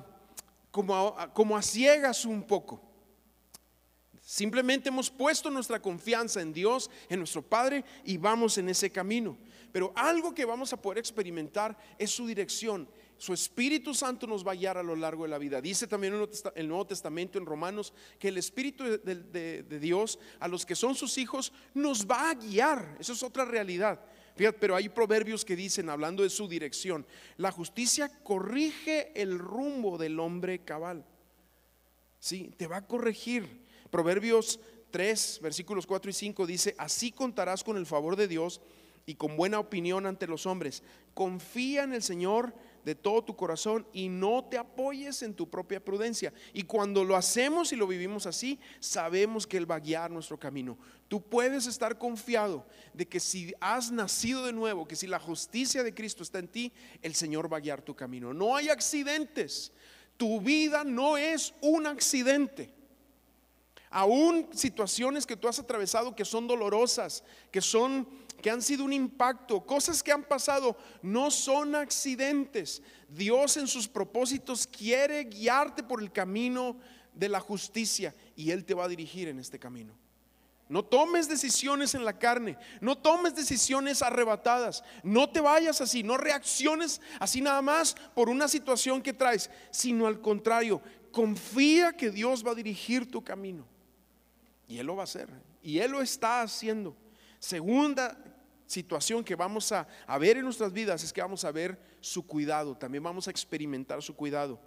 como 0.71 1.15
como 1.33 1.57
a 1.57 1.61
ciegas 1.61 2.25
un 2.25 2.43
poco. 2.43 2.81
Simplemente 4.25 4.89
hemos 4.89 5.11
puesto 5.11 5.51
nuestra 5.51 5.79
confianza 5.79 6.41
en 6.41 6.51
Dios, 6.51 6.89
en 7.09 7.19
nuestro 7.19 7.43
Padre, 7.43 7.85
y 8.03 8.17
vamos 8.17 8.57
en 8.57 8.69
ese 8.69 8.91
camino. 8.91 9.37
Pero 9.71 9.93
algo 9.95 10.33
que 10.33 10.45
vamos 10.45 10.73
a 10.73 10.81
poder 10.81 10.97
experimentar 10.97 11.77
es 11.99 12.09
su 12.09 12.25
dirección. 12.25 12.89
Su 13.17 13.33
Espíritu 13.33 13.93
Santo 13.93 14.27
nos 14.27 14.45
va 14.45 14.51
a 14.51 14.55
guiar 14.55 14.77
a 14.77 14.83
lo 14.83 14.95
largo 14.95 15.23
de 15.23 15.29
la 15.29 15.37
vida. 15.37 15.61
Dice 15.61 15.87
también 15.87 16.13
el 16.55 16.67
Nuevo 16.67 16.85
Testamento 16.85 17.37
en 17.37 17.45
Romanos 17.45 17.93
que 18.19 18.27
el 18.27 18.37
Espíritu 18.37 18.83
de, 18.83 19.63
Dios 19.79 20.19
a 20.39 20.47
los 20.47 20.65
que 20.65 20.75
son 20.75 20.95
sus 20.95 21.17
hijos 21.17 21.53
nos 21.73 22.05
va 22.05 22.29
a 22.29 22.33
guiar. 22.33 22.97
Eso 22.99 23.13
es 23.13 23.23
otra 23.23 23.45
realidad. 23.45 24.01
Fíjate, 24.35 24.57
pero 24.59 24.75
hay 24.75 24.89
proverbios 24.89 25.45
que 25.45 25.55
dicen, 25.55 25.89
hablando 25.89 26.23
de 26.23 26.29
su 26.29 26.49
dirección, 26.49 27.05
la 27.37 27.51
justicia 27.51 28.11
corrige 28.21 29.13
el 29.19 29.39
rumbo 29.39 29.97
del 29.97 30.19
hombre 30.19 30.59
cabal. 30.59 31.05
Sí, 32.19 32.51
te 32.57 32.67
va 32.67 32.77
a 32.77 32.87
corregir. 32.87 33.63
Proverbios 33.89 34.59
3, 34.91 35.39
versículos 35.41 35.85
4 35.85 36.09
y 36.09 36.13
5 36.13 36.45
dice, 36.45 36.75
así 36.77 37.13
contarás 37.13 37.63
con 37.63 37.77
el 37.77 37.85
favor 37.85 38.17
de 38.17 38.27
Dios 38.27 38.59
y 39.05 39.15
con 39.15 39.37
buena 39.37 39.59
opinión 39.59 40.05
ante 40.05 40.27
los 40.27 40.45
hombres. 40.45 40.83
Confía 41.13 41.83
en 41.83 41.93
el 41.93 42.03
Señor 42.03 42.53
de 42.85 42.93
todo 42.93 43.23
tu 43.23 43.35
corazón 43.35 43.87
y 43.91 44.07
no 44.07 44.45
te 44.45 44.59
apoyes 44.59 45.23
en 45.23 45.33
tu 45.33 45.49
propia 45.49 45.83
prudencia. 45.83 46.31
Y 46.53 46.61
cuando 46.61 47.03
lo 47.03 47.15
hacemos 47.15 47.73
y 47.73 47.75
lo 47.75 47.87
vivimos 47.87 48.27
así, 48.27 48.59
sabemos 48.79 49.47
que 49.47 49.57
Él 49.57 49.69
va 49.69 49.75
a 49.75 49.79
guiar 49.79 50.11
nuestro 50.11 50.39
camino. 50.39 50.77
Tú 51.07 51.19
puedes 51.19 51.65
estar 51.65 51.97
confiado 51.97 52.65
de 52.93 53.07
que 53.07 53.19
si 53.19 53.53
has 53.59 53.91
nacido 53.91 54.45
de 54.45 54.53
nuevo, 54.53 54.87
que 54.87 54.95
si 54.95 55.07
la 55.07 55.19
justicia 55.19 55.81
de 55.81 55.95
Cristo 55.95 56.21
está 56.21 56.37
en 56.37 56.47
ti, 56.47 56.71
el 57.01 57.15
Señor 57.15 57.51
va 57.51 57.57
a 57.57 57.61
guiar 57.61 57.81
tu 57.81 57.95
camino. 57.95 58.33
No 58.35 58.55
hay 58.55 58.69
accidentes. 58.69 59.71
Tu 60.15 60.39
vida 60.39 60.83
no 60.83 61.17
es 61.17 61.55
un 61.61 61.87
accidente. 61.87 62.71
Aún 63.89 64.47
situaciones 64.53 65.25
que 65.25 65.37
tú 65.37 65.47
has 65.47 65.57
atravesado 65.57 66.15
que 66.15 66.25
son 66.25 66.47
dolorosas, 66.47 67.23
que 67.51 67.61
son 67.61 68.07
que 68.45 68.51
han 68.51 68.61
sido 68.61 68.83
un 68.83 68.93
impacto, 68.93 69.65
cosas 69.65 70.03
que 70.03 70.11
han 70.11 70.21
pasado, 70.21 70.77
no 71.01 71.31
son 71.31 71.73
accidentes. 71.73 72.83
Dios 73.09 73.57
en 73.57 73.67
sus 73.67 73.87
propósitos 73.87 74.67
quiere 74.67 75.23
guiarte 75.23 75.81
por 75.81 75.99
el 75.99 76.11
camino 76.11 76.77
de 77.11 77.27
la 77.27 77.39
justicia 77.39 78.13
y 78.35 78.51
Él 78.51 78.63
te 78.63 78.75
va 78.75 78.83
a 78.83 78.87
dirigir 78.87 79.29
en 79.29 79.39
este 79.39 79.57
camino. 79.57 79.95
No 80.69 80.85
tomes 80.85 81.27
decisiones 81.27 81.95
en 81.95 82.05
la 82.05 82.19
carne, 82.19 82.55
no 82.81 82.95
tomes 82.95 83.33
decisiones 83.33 84.03
arrebatadas, 84.03 84.83
no 85.01 85.27
te 85.27 85.39
vayas 85.41 85.81
así, 85.81 86.03
no 86.03 86.15
reacciones 86.15 87.01
así 87.19 87.41
nada 87.41 87.63
más 87.63 87.95
por 88.13 88.29
una 88.29 88.47
situación 88.47 89.01
que 89.01 89.13
traes, 89.13 89.49
sino 89.71 90.05
al 90.05 90.21
contrario, 90.21 90.83
confía 91.11 91.93
que 91.93 92.11
Dios 92.11 92.45
va 92.45 92.51
a 92.51 92.55
dirigir 92.55 93.09
tu 93.09 93.23
camino. 93.23 93.65
Y 94.67 94.77
Él 94.77 94.85
lo 94.85 94.95
va 94.95 95.01
a 95.01 95.05
hacer, 95.05 95.29
y 95.63 95.79
Él 95.79 95.89
lo 95.89 96.03
está 96.03 96.43
haciendo. 96.43 96.95
Segunda 97.39 98.15
situación 98.65 99.23
que 99.23 99.35
vamos 99.35 99.71
a, 99.71 99.87
a 100.07 100.17
ver 100.17 100.37
en 100.37 100.43
nuestras 100.43 100.73
vidas 100.73 101.03
es 101.03 101.13
que 101.13 101.21
vamos 101.21 101.43
a 101.45 101.51
ver 101.51 101.79
su 102.01 102.25
cuidado, 102.25 102.75
también 102.75 103.03
vamos 103.03 103.27
a 103.27 103.31
experimentar 103.31 104.01
su 104.01 104.15
cuidado. 104.15 104.59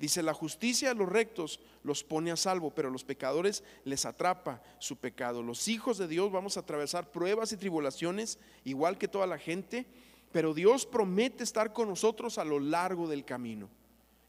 Dice, 0.00 0.22
la 0.22 0.32
justicia 0.32 0.88
de 0.88 0.94
los 0.94 1.10
rectos 1.10 1.60
los 1.82 2.02
pone 2.02 2.30
a 2.30 2.36
salvo, 2.36 2.70
pero 2.70 2.88
a 2.88 2.90
los 2.90 3.04
pecadores 3.04 3.62
les 3.84 4.06
atrapa 4.06 4.62
su 4.78 4.96
pecado. 4.96 5.42
Los 5.42 5.68
hijos 5.68 5.98
de 5.98 6.08
Dios 6.08 6.32
vamos 6.32 6.56
a 6.56 6.60
atravesar 6.60 7.10
pruebas 7.10 7.52
y 7.52 7.58
tribulaciones, 7.58 8.38
igual 8.64 8.96
que 8.96 9.08
toda 9.08 9.26
la 9.26 9.36
gente, 9.36 9.86
pero 10.32 10.54
Dios 10.54 10.86
promete 10.86 11.44
estar 11.44 11.74
con 11.74 11.86
nosotros 11.86 12.38
a 12.38 12.46
lo 12.46 12.58
largo 12.58 13.08
del 13.08 13.26
camino. 13.26 13.68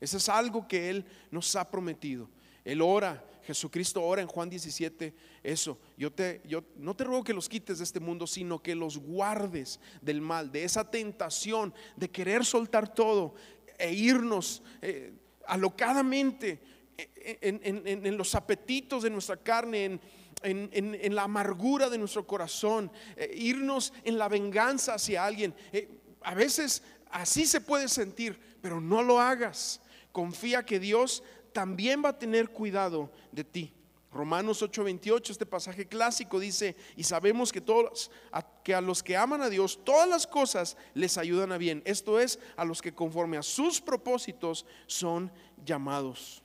Eso 0.02 0.18
es 0.18 0.28
algo 0.28 0.68
que 0.68 0.90
Él 0.90 1.06
nos 1.30 1.56
ha 1.56 1.72
prometido. 1.72 2.28
Él 2.66 2.82
ora, 2.82 3.24
Jesucristo 3.54 4.02
ora 4.02 4.22
en 4.22 4.28
Juan 4.28 4.50
17, 4.50 5.14
eso. 5.44 5.80
Yo 5.98 6.12
te, 6.12 6.42
yo 6.46 6.64
no 6.78 6.96
te 6.96 7.04
ruego 7.04 7.24
que 7.24 7.34
los 7.34 7.50
quites 7.50 7.78
de 7.78 7.84
este 7.84 8.00
mundo, 8.00 8.28
sino 8.28 8.62
que 8.62 8.76
los 8.76 8.98
guardes 8.98 9.80
del 10.02 10.22
mal, 10.22 10.52
de 10.52 10.64
esa 10.64 10.90
tentación 10.90 11.74
de 11.96 12.10
querer 12.10 12.46
soltar 12.46 12.94
todo 12.94 13.36
e 13.78 13.94
irnos. 13.94 14.64
Eh, 14.82 15.14
alocadamente 15.48 16.60
en, 17.42 18.18
los 18.18 18.36
apetitos 18.36 19.04
de 19.04 19.10
nuestra 19.10 19.38
carne, 19.38 20.00
en, 20.44 21.16
la 21.16 21.24
amargura 21.24 21.90
de 21.90 21.98
nuestro 21.98 22.26
corazón, 22.26 22.92
eh, 23.16 23.32
irnos 23.36 23.94
en 24.04 24.18
la 24.18 24.30
venganza 24.30 24.96
hacia 24.96 25.26
alguien. 25.26 25.54
Eh, 25.72 25.90
a 26.22 26.34
veces 26.34 26.84
así 27.10 27.46
se 27.46 27.62
puede 27.62 27.88
sentir, 27.88 28.40
pero 28.62 28.80
no 28.80 29.04
lo 29.04 29.20
hagas. 29.20 29.82
Confía 30.12 30.66
que 30.66 30.80
Dios 30.80 31.24
también 31.52 32.04
va 32.04 32.10
a 32.10 32.20
tener 32.20 32.50
cuidado 32.50 33.12
de 33.32 33.44
ti. 33.44 33.74
Romanos 34.12 34.62
8:28, 34.62 35.32
este 35.32 35.46
pasaje 35.46 35.88
clásico 35.88 36.40
dice, 36.40 36.76
y 36.98 37.04
sabemos 37.04 37.52
que 37.52 37.62
todos 37.62 38.12
que 38.64 38.76
a 38.76 38.82
los 38.82 39.02
que 39.02 39.16
aman 39.16 39.42
a 39.42 39.50
Dios 39.50 39.80
todas 39.86 40.08
las 40.08 40.28
cosas 40.28 40.76
les 40.94 41.18
ayudan 41.18 41.52
a 41.52 41.58
bien. 41.58 41.82
Esto 41.86 42.20
es 42.20 42.38
a 42.58 42.66
los 42.66 42.82
que 42.82 42.94
conforme 42.94 43.38
a 43.38 43.44
sus 43.44 43.80
propósitos 43.80 44.66
son 44.86 45.32
llamados. 45.66 46.44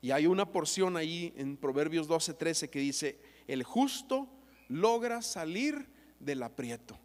Y 0.00 0.10
hay 0.10 0.26
una 0.26 0.50
porción 0.50 0.96
ahí 0.96 1.32
en 1.36 1.56
Proverbios 1.56 2.08
12:13 2.08 2.68
que 2.68 2.80
dice, 2.80 3.20
el 3.46 3.62
justo 3.62 4.28
logra 4.68 5.22
salir 5.22 5.88
del 6.18 6.42
aprieto. 6.42 6.98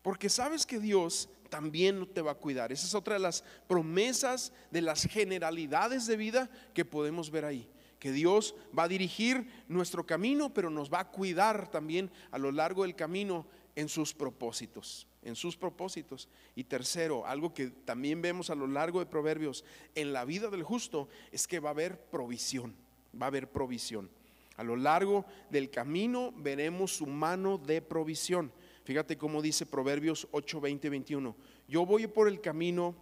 Porque 0.00 0.30
sabes 0.30 0.64
que 0.64 0.78
Dios 0.78 1.28
también 1.48 2.06
te 2.12 2.22
va 2.22 2.32
a 2.32 2.36
cuidar. 2.36 2.72
Esa 2.72 2.86
es 2.86 2.94
otra 2.94 3.14
de 3.14 3.20
las 3.20 3.44
promesas 3.66 4.52
de 4.70 4.82
las 4.82 5.04
generalidades 5.04 6.06
de 6.06 6.16
vida 6.16 6.50
que 6.74 6.84
podemos 6.84 7.30
ver 7.30 7.44
ahí 7.44 7.68
que 7.98 8.12
Dios 8.12 8.54
va 8.76 8.84
a 8.84 8.88
dirigir 8.88 9.50
nuestro 9.66 10.06
camino, 10.06 10.52
pero 10.54 10.70
nos 10.70 10.92
va 10.92 11.00
a 11.00 11.10
cuidar 11.10 11.70
también 11.70 12.10
a 12.30 12.38
lo 12.38 12.52
largo 12.52 12.82
del 12.82 12.94
camino 12.94 13.46
en 13.74 13.88
sus 13.88 14.14
propósitos, 14.14 15.06
en 15.22 15.34
sus 15.34 15.56
propósitos. 15.56 16.28
Y 16.54 16.64
tercero, 16.64 17.26
algo 17.26 17.52
que 17.52 17.68
también 17.68 18.22
vemos 18.22 18.50
a 18.50 18.54
lo 18.54 18.66
largo 18.66 19.00
de 19.00 19.06
Proverbios 19.06 19.64
en 19.94 20.12
la 20.12 20.24
vida 20.24 20.48
del 20.48 20.62
justo 20.62 21.08
es 21.32 21.46
que 21.46 21.60
va 21.60 21.70
a 21.70 21.72
haber 21.72 22.00
provisión, 22.00 22.74
va 23.20 23.26
a 23.26 23.28
haber 23.28 23.50
provisión. 23.50 24.10
A 24.56 24.64
lo 24.64 24.74
largo 24.74 25.24
del 25.50 25.70
camino 25.70 26.32
veremos 26.36 26.96
su 26.96 27.06
mano 27.06 27.58
de 27.58 27.80
provisión. 27.80 28.52
Fíjate 28.88 29.18
cómo 29.18 29.42
dice 29.42 29.66
Proverbios 29.66 30.26
8, 30.30 30.62
20, 30.62 30.88
21. 30.88 31.36
Yo 31.68 31.84
voy 31.84 32.06
por 32.06 32.26
el 32.26 32.40
camino 32.40 32.94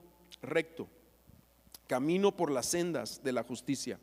recto, 0.42 0.88
camino 1.87 2.37
por 2.37 2.51
las 2.51 2.66
sendas 2.66 3.22
de 3.22 3.31
la 3.31 3.44
justicia 3.44 4.01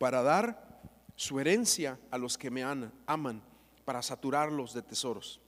para 0.00 0.20
dar 0.22 0.82
su 1.14 1.38
herencia 1.38 1.96
a 2.10 2.18
los 2.18 2.36
que 2.36 2.50
me 2.50 2.64
aman, 2.64 3.40
para 3.84 4.02
saturarlos 4.02 4.74
de 4.74 4.82
tesoros. 4.82 5.38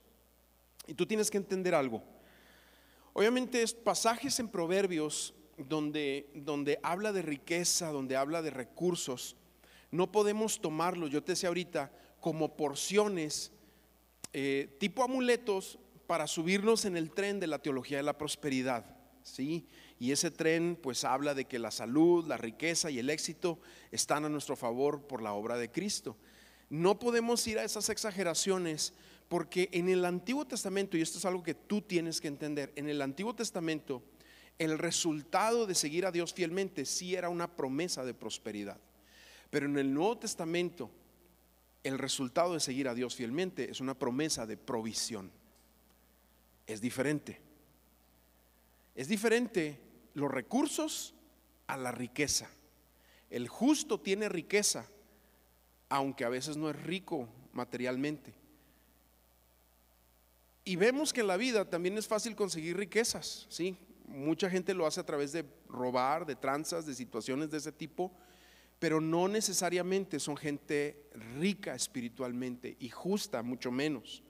Y 0.87 0.93
tú 0.93 1.05
tienes 1.05 1.29
que 1.29 1.35
entender 1.35 1.75
algo. 1.75 2.01
Obviamente 3.11 3.61
es 3.61 3.73
pasajes 3.73 4.39
en 4.39 4.47
Proverbios 4.47 5.33
donde, 5.57 6.29
donde 6.35 6.79
habla 6.83 7.11
de 7.11 7.21
riqueza, 7.21 7.91
donde 7.91 8.15
habla 8.15 8.41
de 8.41 8.51
recursos, 8.51 9.35
no 9.91 10.09
podemos 10.09 10.61
tomarlos, 10.61 11.09
yo 11.09 11.21
te 11.21 11.33
decía 11.33 11.49
ahorita, 11.49 11.91
como 12.21 12.55
porciones, 12.55 13.51
eh, 14.33 14.75
tipo 14.79 15.03
amuletos 15.03 15.79
para 16.07 16.27
subirnos 16.27 16.85
en 16.85 16.97
el 16.97 17.11
tren 17.11 17.39
de 17.39 17.47
la 17.47 17.59
teología 17.59 17.97
de 17.97 18.03
la 18.03 18.17
prosperidad. 18.17 18.85
¿sí? 19.23 19.67
Y 19.99 20.11
ese 20.11 20.31
tren 20.31 20.77
pues 20.81 21.03
habla 21.03 21.33
de 21.33 21.45
que 21.45 21.59
la 21.59 21.71
salud, 21.71 22.25
la 22.27 22.37
riqueza 22.37 22.89
y 22.89 22.99
el 22.99 23.09
éxito 23.09 23.59
están 23.91 24.25
a 24.25 24.29
nuestro 24.29 24.55
favor 24.55 25.03
por 25.03 25.21
la 25.21 25.33
obra 25.33 25.57
de 25.57 25.71
Cristo. 25.71 26.17
No 26.69 26.99
podemos 26.99 27.45
ir 27.47 27.59
a 27.59 27.63
esas 27.63 27.89
exageraciones 27.89 28.93
porque 29.27 29.69
en 29.71 29.89
el 29.89 30.05
Antiguo 30.05 30.45
Testamento, 30.45 30.97
y 30.97 31.01
esto 31.01 31.19
es 31.19 31.25
algo 31.25 31.43
que 31.43 31.53
tú 31.53 31.81
tienes 31.81 32.19
que 32.19 32.27
entender, 32.27 32.73
en 32.75 32.89
el 32.89 33.01
Antiguo 33.01 33.35
Testamento 33.35 34.03
el 34.57 34.77
resultado 34.77 35.65
de 35.65 35.73
seguir 35.73 36.05
a 36.05 36.11
Dios 36.11 36.33
fielmente 36.33 36.85
sí 36.85 37.15
era 37.15 37.29
una 37.29 37.55
promesa 37.55 38.03
de 38.03 38.13
prosperidad. 38.13 38.77
Pero 39.49 39.65
en 39.65 39.77
el 39.77 39.93
Nuevo 39.93 40.17
Testamento 40.17 40.91
el 41.83 41.97
resultado 41.97 42.53
de 42.53 42.59
seguir 42.59 42.87
a 42.87 42.93
Dios 42.93 43.15
fielmente 43.15 43.71
es 43.71 43.79
una 43.79 43.97
promesa 43.97 44.45
de 44.45 44.57
provisión. 44.57 45.31
Es 46.67 46.81
diferente. 46.81 47.41
Es 48.95 49.07
diferente 49.07 49.79
los 50.13 50.29
recursos 50.29 51.15
a 51.67 51.77
la 51.77 51.91
riqueza. 51.91 52.49
El 53.29 53.47
justo 53.47 53.99
tiene 53.99 54.27
riqueza, 54.27 54.85
aunque 55.87 56.25
a 56.25 56.29
veces 56.29 56.57
no 56.57 56.69
es 56.69 56.75
rico 56.81 57.29
materialmente. 57.53 58.33
Y 60.65 60.75
vemos 60.75 61.13
que 61.13 61.21
en 61.21 61.27
la 61.27 61.37
vida 61.37 61.69
también 61.69 61.97
es 61.97 62.07
fácil 62.07 62.35
conseguir 62.35 62.77
riquezas, 62.77 63.47
¿sí? 63.49 63.77
Mucha 64.05 64.49
gente 64.49 64.73
lo 64.73 64.85
hace 64.85 64.99
a 64.99 65.05
través 65.05 65.31
de 65.31 65.45
robar, 65.67 66.25
de 66.25 66.35
tranzas, 66.35 66.85
de 66.85 66.95
situaciones 66.95 67.49
de 67.49 67.57
ese 67.57 67.71
tipo, 67.71 68.11
pero 68.79 69.01
no 69.01 69.27
necesariamente 69.27 70.19
son 70.19 70.37
gente 70.37 71.09
rica 71.37 71.75
espiritualmente 71.75 72.77
y 72.79 72.89
justa, 72.89 73.43
mucho 73.43 73.71
menos. 73.71 74.23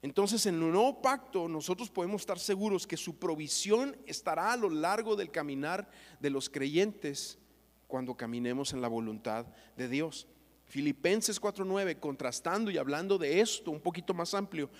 Entonces 0.00 0.44
en 0.46 0.56
el 0.56 0.72
nuevo 0.72 1.00
pacto 1.00 1.46
nosotros 1.46 1.90
podemos 1.90 2.22
estar 2.22 2.38
seguros 2.38 2.86
que 2.86 2.96
su 2.96 3.18
provisión 3.18 3.96
estará 4.06 4.52
a 4.52 4.56
lo 4.56 4.68
largo 4.68 5.14
del 5.14 5.30
caminar 5.30 5.88
de 6.18 6.30
los 6.30 6.50
creyentes 6.50 7.38
cuando 7.86 8.16
caminemos 8.16 8.72
en 8.72 8.80
la 8.80 8.88
voluntad 8.88 9.46
de 9.76 9.88
Dios. 9.88 10.26
Filipenses 10.64 11.40
4.9, 11.40 12.00
contrastando 12.00 12.70
y 12.70 12.78
hablando 12.78 13.18
de 13.18 13.40
esto 13.40 13.70
un 13.70 13.80
poquito 13.80 14.14
más 14.14 14.32
amplio, 14.32 14.70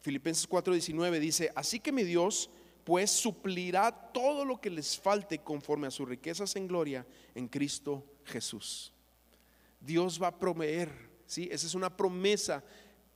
Filipenses 0.00 0.48
4.19 0.48 1.18
dice, 1.20 1.52
así 1.54 1.80
que 1.80 1.92
mi 1.92 2.02
Dios 2.02 2.50
pues 2.86 3.10
suplirá 3.10 3.90
todo 3.90 4.44
lo 4.44 4.60
que 4.60 4.70
les 4.70 4.96
falte 4.96 5.38
conforme 5.38 5.88
a 5.88 5.90
sus 5.90 6.08
riquezas 6.08 6.54
en 6.54 6.68
gloria 6.68 7.04
en 7.34 7.48
Cristo 7.48 8.06
Jesús. 8.24 8.92
Dios 9.80 10.22
va 10.22 10.28
a 10.28 10.38
proveer, 10.38 10.92
¿sí? 11.26 11.48
Esa 11.50 11.66
es 11.66 11.74
una 11.74 11.96
promesa 11.96 12.62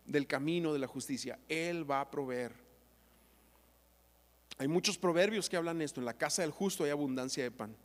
del 0.05 0.27
camino 0.27 0.73
de 0.73 0.81
la 0.81 0.89
justicia. 0.89 1.39
Él 1.49 1.89
va 1.89 2.01
a 2.01 2.11
proveer. 2.11 2.53
Hay 4.59 4.67
muchos 4.67 4.99
proverbios 4.99 5.49
que 5.49 5.57
hablan 5.57 5.81
esto. 5.83 6.01
En 6.01 6.05
la 6.05 6.19
casa 6.19 6.43
del 6.43 6.51
justo 6.51 6.83
hay 6.83 6.91
abundancia 6.91 7.45
de 7.45 7.53
pan. 7.53 7.77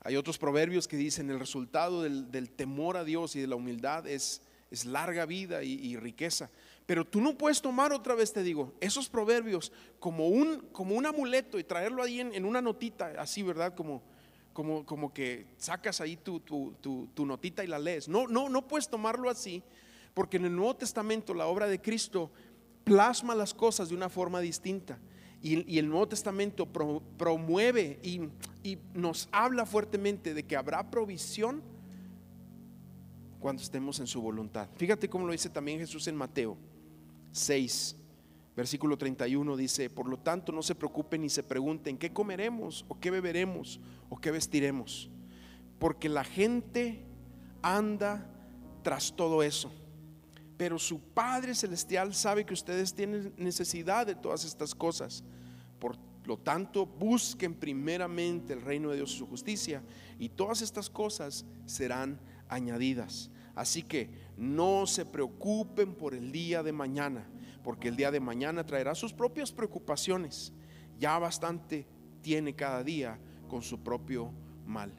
Hay 0.00 0.16
otros 0.16 0.38
proverbios 0.38 0.88
que 0.88 0.96
dicen 0.96 1.28
el 1.28 1.40
resultado 1.40 2.02
del, 2.02 2.50
temor 2.52 2.96
a 2.96 3.04
Dios 3.04 3.36
y 3.36 3.40
de 3.42 3.48
la 3.48 3.56
humildad 3.56 4.06
es, 4.06 4.40
es 4.70 4.86
larga 4.86 5.26
vida 5.26 5.62
y, 5.62 5.94
riqueza. 5.96 6.48
Pero 6.88 7.04
tú 7.04 7.20
no 7.20 7.36
puedes 7.36 7.60
tomar 7.60 7.92
otra 7.92 8.14
vez, 8.14 8.32
te 8.32 8.42
digo, 8.42 8.72
esos 8.80 9.10
proverbios 9.10 9.72
como 10.00 10.28
un, 10.28 10.68
como 10.72 10.94
un 10.94 11.04
amuleto 11.04 11.58
y 11.58 11.64
traerlo 11.64 12.02
ahí 12.02 12.18
en, 12.18 12.44
una 12.46 12.62
notita, 12.62 13.12
así, 13.18 13.42
¿verdad? 13.42 13.74
Como, 13.74 14.02
como, 14.54 14.86
como 14.86 15.12
que 15.12 15.48
sacas 15.58 16.00
ahí 16.00 16.16
tu, 16.16 16.40
tu, 16.40 16.74
tu, 16.80 17.26
notita 17.26 17.62
y 17.62 17.66
la 17.66 17.78
lees. 17.78 18.08
No, 18.08 18.26
no, 18.26 18.48
no 18.48 18.66
puedes 18.66 18.88
tomarlo 18.88 19.28
así 19.28 19.62
porque 20.14 20.38
en 20.38 20.46
el 20.46 20.56
Nuevo 20.56 20.76
Testamento 20.76 21.34
la 21.34 21.46
obra 21.46 21.66
de 21.66 21.78
Cristo 21.78 22.30
plasma 22.84 23.34
las 23.34 23.52
cosas 23.52 23.90
de 23.90 23.94
una 23.94 24.08
forma 24.08 24.40
distinta. 24.40 24.98
Y, 25.42 25.78
el 25.78 25.90
Nuevo 25.90 26.08
Testamento 26.08 26.64
promueve 26.64 28.00
y, 28.02 28.30
y 28.62 28.78
nos 28.94 29.28
habla 29.30 29.66
fuertemente 29.66 30.32
de 30.32 30.42
que 30.42 30.56
habrá 30.56 30.90
provisión 30.90 31.62
cuando 33.40 33.62
estemos 33.62 34.00
en 34.00 34.06
su 34.06 34.22
voluntad. 34.22 34.70
Fíjate 34.76 35.10
cómo 35.10 35.26
lo 35.26 35.32
dice 35.32 35.50
también 35.50 35.80
Jesús 35.80 36.08
en 36.08 36.16
Mateo 36.16 36.56
6, 37.32 37.96
versículo 38.56 38.98
31, 38.98 39.56
dice, 39.56 39.88
por 39.88 40.08
lo 40.08 40.18
tanto 40.18 40.52
no 40.52 40.62
se 40.62 40.74
preocupen 40.74 41.22
ni 41.22 41.30
se 41.30 41.42
pregunten 41.42 41.96
qué 41.96 42.12
comeremos 42.12 42.84
o 42.88 42.98
qué 42.98 43.10
beberemos 43.10 43.80
o 44.08 44.20
qué 44.20 44.30
vestiremos, 44.30 45.10
porque 45.78 46.08
la 46.08 46.24
gente 46.24 47.04
anda 47.62 48.26
tras 48.82 49.14
todo 49.14 49.42
eso. 49.42 49.70
Pero 50.56 50.78
su 50.78 51.00
Padre 51.00 51.54
Celestial 51.54 52.14
sabe 52.14 52.44
que 52.44 52.54
ustedes 52.54 52.92
tienen 52.92 53.32
necesidad 53.36 54.06
de 54.06 54.16
todas 54.16 54.44
estas 54.44 54.74
cosas. 54.74 55.22
Por 55.78 55.96
lo 56.26 56.36
tanto, 56.36 56.84
busquen 56.84 57.54
primeramente 57.54 58.54
el 58.54 58.62
reino 58.62 58.90
de 58.90 58.96
Dios 58.96 59.14
y 59.14 59.18
su 59.18 59.26
justicia 59.26 59.82
y 60.18 60.30
todas 60.30 60.62
estas 60.62 60.90
cosas 60.90 61.46
serán 61.64 62.20
añadidas. 62.48 63.30
Así 63.58 63.82
que 63.82 64.08
no 64.36 64.86
se 64.86 65.04
preocupen 65.04 65.92
por 65.96 66.14
el 66.14 66.30
día 66.30 66.62
de 66.62 66.70
mañana, 66.70 67.28
porque 67.64 67.88
el 67.88 67.96
día 67.96 68.12
de 68.12 68.20
mañana 68.20 68.64
traerá 68.64 68.94
sus 68.94 69.12
propias 69.12 69.50
preocupaciones. 69.50 70.52
Ya 71.00 71.18
bastante 71.18 71.84
tiene 72.22 72.54
cada 72.54 72.84
día 72.84 73.18
con 73.48 73.62
su 73.62 73.82
propio 73.82 74.30
mal. 74.64 74.92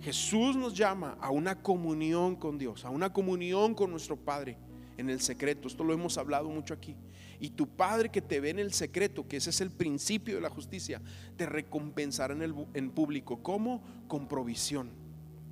Jesús 0.00 0.56
nos 0.56 0.74
llama 0.74 1.18
a 1.20 1.30
una 1.30 1.62
comunión 1.62 2.34
con 2.34 2.58
Dios, 2.58 2.84
a 2.84 2.90
una 2.90 3.12
comunión 3.12 3.76
con 3.76 3.92
nuestro 3.92 4.16
Padre 4.16 4.58
en 4.96 5.08
el 5.08 5.20
secreto. 5.20 5.68
Esto 5.68 5.84
lo 5.84 5.92
hemos 5.92 6.18
hablado 6.18 6.48
mucho 6.48 6.74
aquí. 6.74 6.96
Y 7.38 7.50
tu 7.50 7.68
Padre 7.68 8.08
que 8.08 8.20
te 8.20 8.40
ve 8.40 8.50
en 8.50 8.58
el 8.58 8.72
secreto, 8.72 9.28
que 9.28 9.36
ese 9.36 9.50
es 9.50 9.60
el 9.60 9.70
principio 9.70 10.34
de 10.34 10.40
la 10.40 10.50
justicia, 10.50 11.00
te 11.36 11.46
recompensará 11.46 12.34
en, 12.34 12.42
el, 12.42 12.54
en 12.74 12.90
público. 12.90 13.40
¿Cómo? 13.40 13.84
Con 14.08 14.26
provisión. 14.26 14.99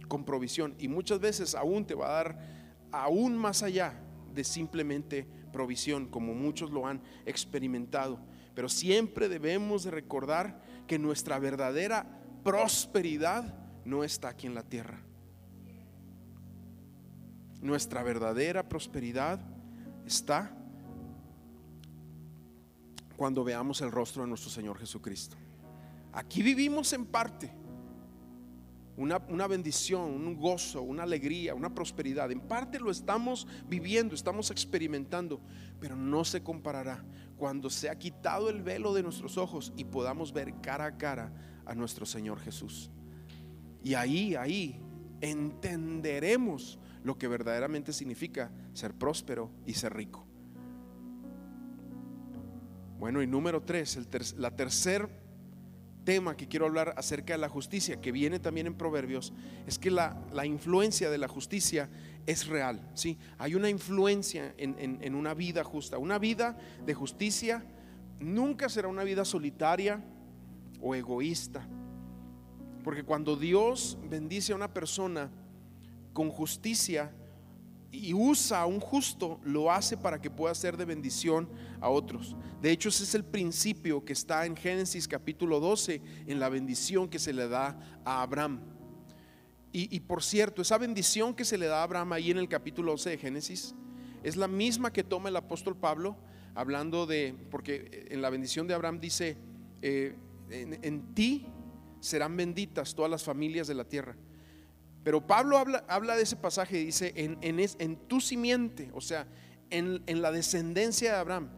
Con 0.09 0.25
provisión. 0.25 0.75
Y 0.79 0.89
muchas 0.89 1.21
veces 1.21 1.55
aún 1.55 1.85
te 1.87 1.95
va 1.95 2.09
a 2.09 2.25
dar 2.25 2.39
aún 2.91 3.37
más 3.37 3.63
allá 3.63 4.01
de 4.35 4.45
simplemente 4.45 5.27
provisión, 5.53 6.07
como 6.07 6.35
muchos 6.35 6.71
lo 6.71 6.87
han 6.87 7.03
experimentado. 7.27 8.21
Pero 8.55 8.69
siempre 8.69 9.29
debemos 9.29 9.85
de 9.85 9.91
recordar 9.91 10.61
que 10.87 10.99
nuestra 10.99 11.39
verdadera 11.39 12.07
prosperidad 12.43 13.55
no 13.85 14.05
está 14.05 14.29
aquí 14.29 14.47
en 14.47 14.55
la 14.55 14.63
tierra. 14.63 15.01
Nuestra 17.61 18.03
verdadera 18.03 18.69
prosperidad 18.69 19.41
está 20.07 20.55
cuando 23.17 23.43
veamos 23.43 23.81
el 23.81 23.91
rostro 23.91 24.23
de 24.23 24.29
nuestro 24.29 24.51
Señor 24.51 24.79
Jesucristo. 24.79 25.37
Aquí 26.13 26.43
vivimos 26.43 26.93
en 26.93 27.05
parte 27.05 27.51
una, 28.99 29.23
una, 29.29 29.47
bendición, 29.47 30.11
un 30.11 30.37
gozo, 30.37 30.83
una 30.83 31.05
alegría, 31.05 31.55
una 31.55 31.73
prosperidad. 31.75 32.31
En 32.31 32.41
parte 32.41 32.81
lo 32.81 32.91
estamos 32.91 33.47
viviendo, 33.69 34.15
estamos 34.15 34.51
experimentando, 34.51 35.41
pero 35.81 35.97
no 35.97 36.25
se 36.25 36.43
comparará 36.43 37.05
cuando 37.37 37.71
se 37.71 37.89
ha 37.89 37.99
quitado 37.99 38.51
el 38.51 38.63
velo 38.63 38.93
de 38.93 39.05
nuestros 39.05 39.39
ojos 39.39 39.73
y 39.77 39.85
podamos 39.85 40.33
ver 40.33 40.53
cara 40.61 40.87
a 40.87 40.99
cara 40.99 41.33
a 41.65 41.75
nuestro 41.75 42.05
Señor 42.05 42.41
Jesús. 42.41 42.91
Y 43.85 43.95
ahí, 43.95 44.35
ahí 44.35 44.81
entenderemos 45.21 46.79
lo 47.05 47.17
que 47.17 47.29
verdaderamente 47.29 47.93
significa 47.93 48.51
ser 48.73 48.95
próspero 48.95 49.51
y 49.65 49.75
ser 49.75 49.95
rico. 49.95 50.27
Bueno, 52.99 53.23
y 53.23 53.29
número 53.29 53.63
tres, 53.63 53.97
el 53.97 54.09
la 54.39 54.57
tercer 54.57 55.09
tema 56.09 56.39
que 56.39 56.49
quiero 56.49 56.65
hablar 56.65 56.95
acerca 56.97 57.35
de 57.35 57.39
la 57.39 57.51
justicia, 57.51 58.01
que 58.01 58.13
viene 58.13 58.39
también 58.39 58.67
en 58.67 58.73
Proverbios, 58.73 59.35
es 59.67 59.79
que 59.79 59.91
la, 59.91 60.17
influencia 60.47 61.11
de 61.11 61.19
la 61.19 61.29
justicia 61.29 61.91
es 62.25 62.47
real. 62.47 62.81
¿sí? 62.95 63.19
Hay 63.37 63.55
una 63.55 63.69
influencia 63.69 64.55
en, 64.57 65.01
en 65.03 65.15
una 65.15 65.35
vida 65.35 65.63
justa. 65.65 65.99
Una 65.99 66.19
vida 66.19 66.57
de 66.87 66.95
justicia 66.95 67.63
nunca 68.21 68.71
será 68.71 68.89
una 68.89 69.05
vida 69.05 69.27
solitaria 69.27 70.03
o 70.81 70.95
egoísta. 70.95 71.69
Porque 72.83 73.03
cuando 73.03 73.37
Dios 73.37 73.99
bendice 74.09 74.55
a 74.55 74.57
una 74.57 74.73
persona 74.73 75.31
con 76.15 76.31
justicia 76.31 77.13
y 77.91 78.13
usa 78.13 78.63
a 78.63 78.67
un 78.67 78.81
justo, 78.81 79.41
lo 79.45 79.73
hace 79.73 79.97
para 79.97 80.21
que 80.21 80.31
pueda 80.31 80.55
ser 80.55 80.77
de 80.77 80.85
bendición 80.85 81.49
a 81.81 81.89
otros. 81.89 82.37
De 82.61 82.71
hecho, 82.71 82.91
ese 82.91 83.05
es 83.05 83.15
el 83.15 83.25
principio 83.25 84.05
que 84.05 84.13
está 84.13 84.45
en 84.45 84.57
Génesis 84.57 85.09
capítulo 85.09 85.59
12, 85.59 86.03
en 86.27 86.39
la 86.39 86.49
bendición 86.49 87.09
que 87.09 87.19
se 87.19 87.33
le 87.33 87.49
da 87.49 87.79
a 88.05 88.23
Abraham. 88.23 88.61
Y, 89.71 90.01
por 90.01 90.25
cierto, 90.25 90.63
esa 90.63 90.77
bendición 90.77 91.35
que 91.35 91.45
se 91.45 91.57
le 91.57 91.67
da 91.67 91.81
a 91.81 91.83
Abraham 91.85 92.13
ahí 92.15 92.31
en 92.31 92.39
el 92.39 92.49
capítulo 92.49 92.93
12 92.93 93.11
de 93.11 93.19
Génesis 93.19 93.75
es 94.25 94.37
la 94.37 94.49
misma 94.49 94.93
que 94.93 95.05
toma 95.05 95.29
el 95.29 95.37
apóstol 95.37 95.77
Pablo 95.77 96.17
hablando 96.55 97.07
de, 97.07 97.37
porque 97.51 98.09
en 98.11 98.21
la 98.21 98.31
bendición 98.31 98.67
de 98.67 98.75
Abraham 98.75 98.99
dice, 98.99 99.37
eh, 99.83 100.17
en 100.51 101.15
ti 101.15 101.47
serán 102.01 102.37
benditas 102.37 102.95
todas 102.95 103.11
las 103.11 103.23
familias 103.23 103.69
de 103.69 103.75
la 103.75 103.85
tierra. 103.85 104.17
Pero 105.03 105.27
Pablo 105.27 105.59
habla, 105.59 105.85
habla 105.89 106.17
de 106.17 106.23
ese 106.23 106.37
pasaje 106.37 106.81
y 106.81 106.87
dice, 106.87 107.13
en, 107.17 107.39
en, 107.43 107.97
tu 108.09 108.21
simiente, 108.21 108.91
o 108.95 109.01
sea, 109.01 109.27
en, 109.71 110.03
en 110.07 110.23
la 110.23 110.33
descendencia 110.33 111.13
de 111.13 111.19
Abraham, 111.19 111.49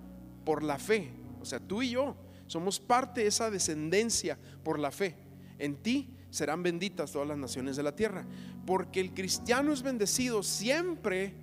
por 0.45 0.63
la 0.63 0.79
fe, 0.79 1.13
o 1.41 1.45
sea, 1.45 1.59
tú 1.59 1.83
y 1.83 1.91
yo 1.91 2.17
somos 2.47 2.81
parte 2.81 3.23
de 3.23 3.29
esa 3.29 3.51
descendencia 3.51 4.39
por 4.65 4.79
la 4.79 4.91
fe. 4.91 5.17
En 5.59 5.77
ti 5.77 6.11
serán 6.31 6.63
benditas 6.63 7.13
todas 7.13 7.29
las 7.29 7.39
naciones 7.39 7.77
de 7.77 7.83
la 7.83 7.95
tierra, 7.95 8.27
porque 8.67 9.01
el 9.01 9.15
cristiano 9.15 9.73
es 9.73 9.83
bendecido 9.83 10.43
siempre 10.43 11.35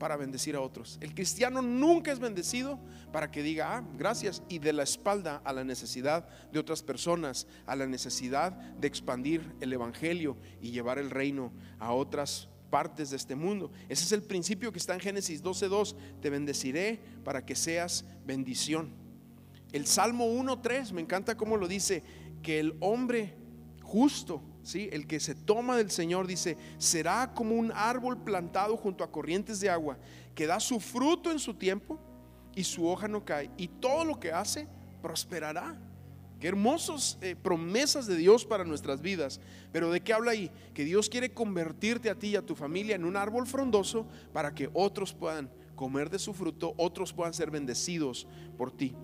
para 0.00 0.16
bendecir 0.16 0.56
a 0.56 0.62
otros. 0.62 0.98
El 1.02 1.14
cristiano 1.14 1.60
nunca 1.60 2.10
es 2.10 2.18
bendecido 2.18 2.80
para 3.12 3.30
que 3.30 3.42
diga, 3.42 3.76
ah, 3.76 3.84
gracias, 3.98 4.42
y 4.48 4.58
de 4.58 4.72
la 4.72 4.82
espalda 4.82 5.42
a 5.44 5.52
la 5.52 5.62
necesidad 5.62 6.26
de 6.50 6.58
otras 6.58 6.82
personas, 6.82 7.46
a 7.66 7.76
la 7.76 7.86
necesidad 7.86 8.52
de 8.52 8.88
expandir 8.88 9.54
el 9.60 9.74
Evangelio 9.74 10.38
y 10.62 10.70
llevar 10.70 10.98
el 10.98 11.10
reino 11.10 11.52
a 11.78 11.92
otras 11.92 12.48
partes 12.70 13.10
de 13.10 13.16
este 13.18 13.34
mundo. 13.34 13.70
Ese 13.90 14.04
es 14.04 14.12
el 14.12 14.22
principio 14.22 14.72
que 14.72 14.78
está 14.78 14.94
en 14.94 15.00
Génesis 15.00 15.44
12.2, 15.44 15.94
te 16.22 16.30
bendeciré 16.30 17.02
para 17.22 17.44
que 17.44 17.54
seas 17.54 18.06
bendición. 18.24 18.94
El 19.70 19.86
Salmo 19.86 20.26
1.3, 20.26 20.92
me 20.92 21.02
encanta 21.02 21.36
cómo 21.36 21.58
lo 21.58 21.68
dice, 21.68 22.02
que 22.42 22.58
el 22.58 22.74
hombre 22.80 23.36
justo 23.82 24.42
el 24.92 25.06
que 25.06 25.20
se 25.20 25.34
toma 25.34 25.76
del 25.76 25.90
Señor 25.90 26.26
dice, 26.26 26.56
será 26.78 27.32
como 27.34 27.54
un 27.54 27.72
árbol 27.72 28.18
plantado 28.18 28.76
junto 28.76 29.04
a 29.04 29.10
corrientes 29.10 29.60
de 29.60 29.70
agua, 29.70 29.98
que 30.34 30.46
da 30.46 30.60
su 30.60 30.80
fruto 30.80 31.30
en 31.30 31.38
su 31.38 31.54
tiempo 31.54 31.98
y 32.54 32.64
su 32.64 32.86
hoja 32.86 33.08
no 33.08 33.24
cae, 33.24 33.50
y 33.56 33.68
todo 33.68 34.04
lo 34.04 34.20
que 34.20 34.32
hace 34.32 34.68
prosperará. 35.02 35.76
Qué 36.38 36.48
hermosas 36.48 37.18
eh, 37.20 37.36
promesas 37.36 38.06
de 38.06 38.16
Dios 38.16 38.46
para 38.46 38.64
nuestras 38.64 39.02
vidas. 39.02 39.40
Pero 39.72 39.90
¿de 39.90 40.00
qué 40.00 40.14
habla 40.14 40.30
ahí? 40.30 40.50
Que 40.72 40.84
Dios 40.84 41.10
quiere 41.10 41.34
convertirte 41.34 42.08
a 42.08 42.18
ti 42.18 42.28
y 42.28 42.36
a 42.36 42.46
tu 42.46 42.54
familia 42.54 42.96
en 42.96 43.04
un 43.04 43.16
árbol 43.16 43.46
frondoso 43.46 44.06
para 44.32 44.54
que 44.54 44.70
otros 44.72 45.12
puedan 45.12 45.50
comer 45.76 46.08
de 46.08 46.18
su 46.18 46.32
fruto, 46.32 46.74
otros 46.78 47.12
puedan 47.12 47.34
ser 47.34 47.50
bendecidos 47.50 48.26
por 48.56 48.72
ti. 48.72 48.94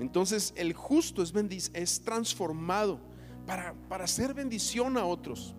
Entonces 0.00 0.52
el 0.56 0.72
justo 0.72 1.22
es, 1.22 1.32
es 1.74 2.00
transformado 2.02 3.00
para, 3.46 3.74
para 3.88 4.04
hacer 4.04 4.34
bendición 4.34 4.96
a 4.96 5.04
otros. 5.04 5.54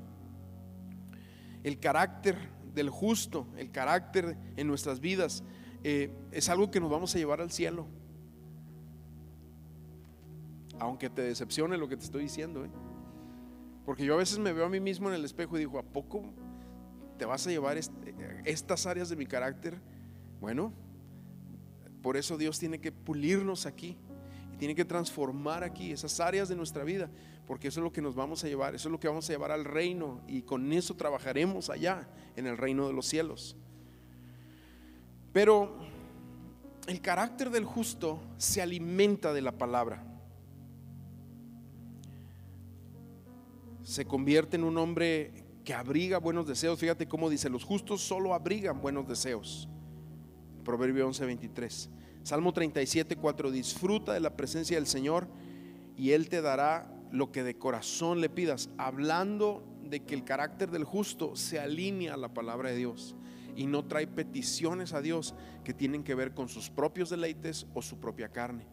El 1.63 1.79
carácter 1.79 2.37
del 2.73 2.89
justo, 2.89 3.47
el 3.57 3.71
carácter 3.71 4.37
en 4.55 4.67
nuestras 4.67 4.99
vidas, 4.99 5.43
eh, 5.83 6.11
es 6.31 6.49
algo 6.49 6.71
que 6.71 6.79
nos 6.79 6.89
vamos 6.89 7.13
a 7.15 7.17
llevar 7.17 7.41
al 7.41 7.51
cielo. 7.51 7.87
Aunque 10.79 11.09
te 11.09 11.21
decepcione 11.21 11.77
lo 11.77 11.87
que 11.87 11.97
te 11.97 12.05
estoy 12.05 12.23
diciendo. 12.23 12.65
¿eh? 12.65 12.69
Porque 13.85 14.05
yo 14.05 14.13
a 14.13 14.17
veces 14.17 14.39
me 14.39 14.53
veo 14.53 14.65
a 14.65 14.69
mí 14.69 14.79
mismo 14.79 15.09
en 15.09 15.15
el 15.15 15.25
espejo 15.25 15.55
y 15.55 15.59
digo, 15.59 15.79
¿a 15.79 15.83
poco 15.83 16.23
te 17.17 17.25
vas 17.25 17.45
a 17.45 17.49
llevar 17.49 17.77
estas 18.45 18.85
áreas 18.85 19.09
de 19.09 19.15
mi 19.15 19.25
carácter? 19.25 19.79
Bueno, 20.39 20.73
por 22.01 22.17
eso 22.17 22.37
Dios 22.37 22.57
tiene 22.57 22.79
que 22.79 22.91
pulirnos 22.91 23.65
aquí 23.65 23.97
y 24.53 24.57
tiene 24.57 24.73
que 24.73 24.85
transformar 24.85 25.63
aquí 25.63 25.91
esas 25.91 26.19
áreas 26.19 26.49
de 26.49 26.55
nuestra 26.55 26.83
vida 26.83 27.09
porque 27.47 27.67
eso 27.67 27.79
es 27.79 27.83
lo 27.83 27.91
que 27.91 28.01
nos 28.01 28.15
vamos 28.15 28.43
a 28.43 28.47
llevar, 28.47 28.75
eso 28.75 28.87
es 28.87 28.91
lo 28.91 28.99
que 28.99 29.07
vamos 29.07 29.29
a 29.29 29.33
llevar 29.33 29.51
al 29.51 29.65
reino 29.65 30.21
y 30.27 30.43
con 30.43 30.71
eso 30.73 30.95
trabajaremos 30.95 31.69
allá 31.69 32.07
en 32.35 32.47
el 32.47 32.57
reino 32.57 32.87
de 32.87 32.93
los 32.93 33.05
cielos. 33.05 33.55
Pero 35.33 35.77
el 36.87 37.01
carácter 37.01 37.49
del 37.49 37.65
justo 37.65 38.19
se 38.37 38.61
alimenta 38.61 39.33
de 39.33 39.41
la 39.41 39.51
palabra. 39.51 40.03
Se 43.83 44.05
convierte 44.05 44.57
en 44.57 44.63
un 44.63 44.77
hombre 44.77 45.45
que 45.63 45.73
abriga 45.73 46.17
buenos 46.17 46.47
deseos. 46.47 46.79
Fíjate 46.79 47.07
cómo 47.07 47.29
dice, 47.29 47.49
los 47.49 47.63
justos 47.63 48.01
solo 48.01 48.33
abrigan 48.33 48.81
buenos 48.81 49.07
deseos. 49.07 49.67
Proverbio 50.63 51.07
11:23. 51.07 51.89
Salmo 52.23 52.53
37, 52.53 53.15
4. 53.15 53.51
Disfruta 53.51 54.13
de 54.13 54.19
la 54.19 54.35
presencia 54.35 54.77
del 54.77 54.87
Señor 54.87 55.27
y 55.97 56.11
Él 56.11 56.29
te 56.29 56.41
dará 56.41 56.91
lo 57.11 57.31
que 57.31 57.43
de 57.43 57.57
corazón 57.57 58.21
le 58.21 58.29
pidas, 58.29 58.69
hablando 58.77 59.63
de 59.83 60.01
que 60.01 60.15
el 60.15 60.23
carácter 60.23 60.71
del 60.71 60.83
justo 60.83 61.35
se 61.35 61.59
alinea 61.59 62.13
a 62.13 62.17
la 62.17 62.33
palabra 62.33 62.69
de 62.69 62.77
Dios 62.77 63.15
y 63.55 63.65
no 63.65 63.85
trae 63.85 64.07
peticiones 64.07 64.93
a 64.93 65.01
Dios 65.01 65.35
que 65.63 65.73
tienen 65.73 66.03
que 66.03 66.15
ver 66.15 66.33
con 66.33 66.47
sus 66.47 66.69
propios 66.69 67.09
deleites 67.09 67.67
o 67.73 67.81
su 67.81 67.99
propia 67.99 68.29
carne. 68.29 68.65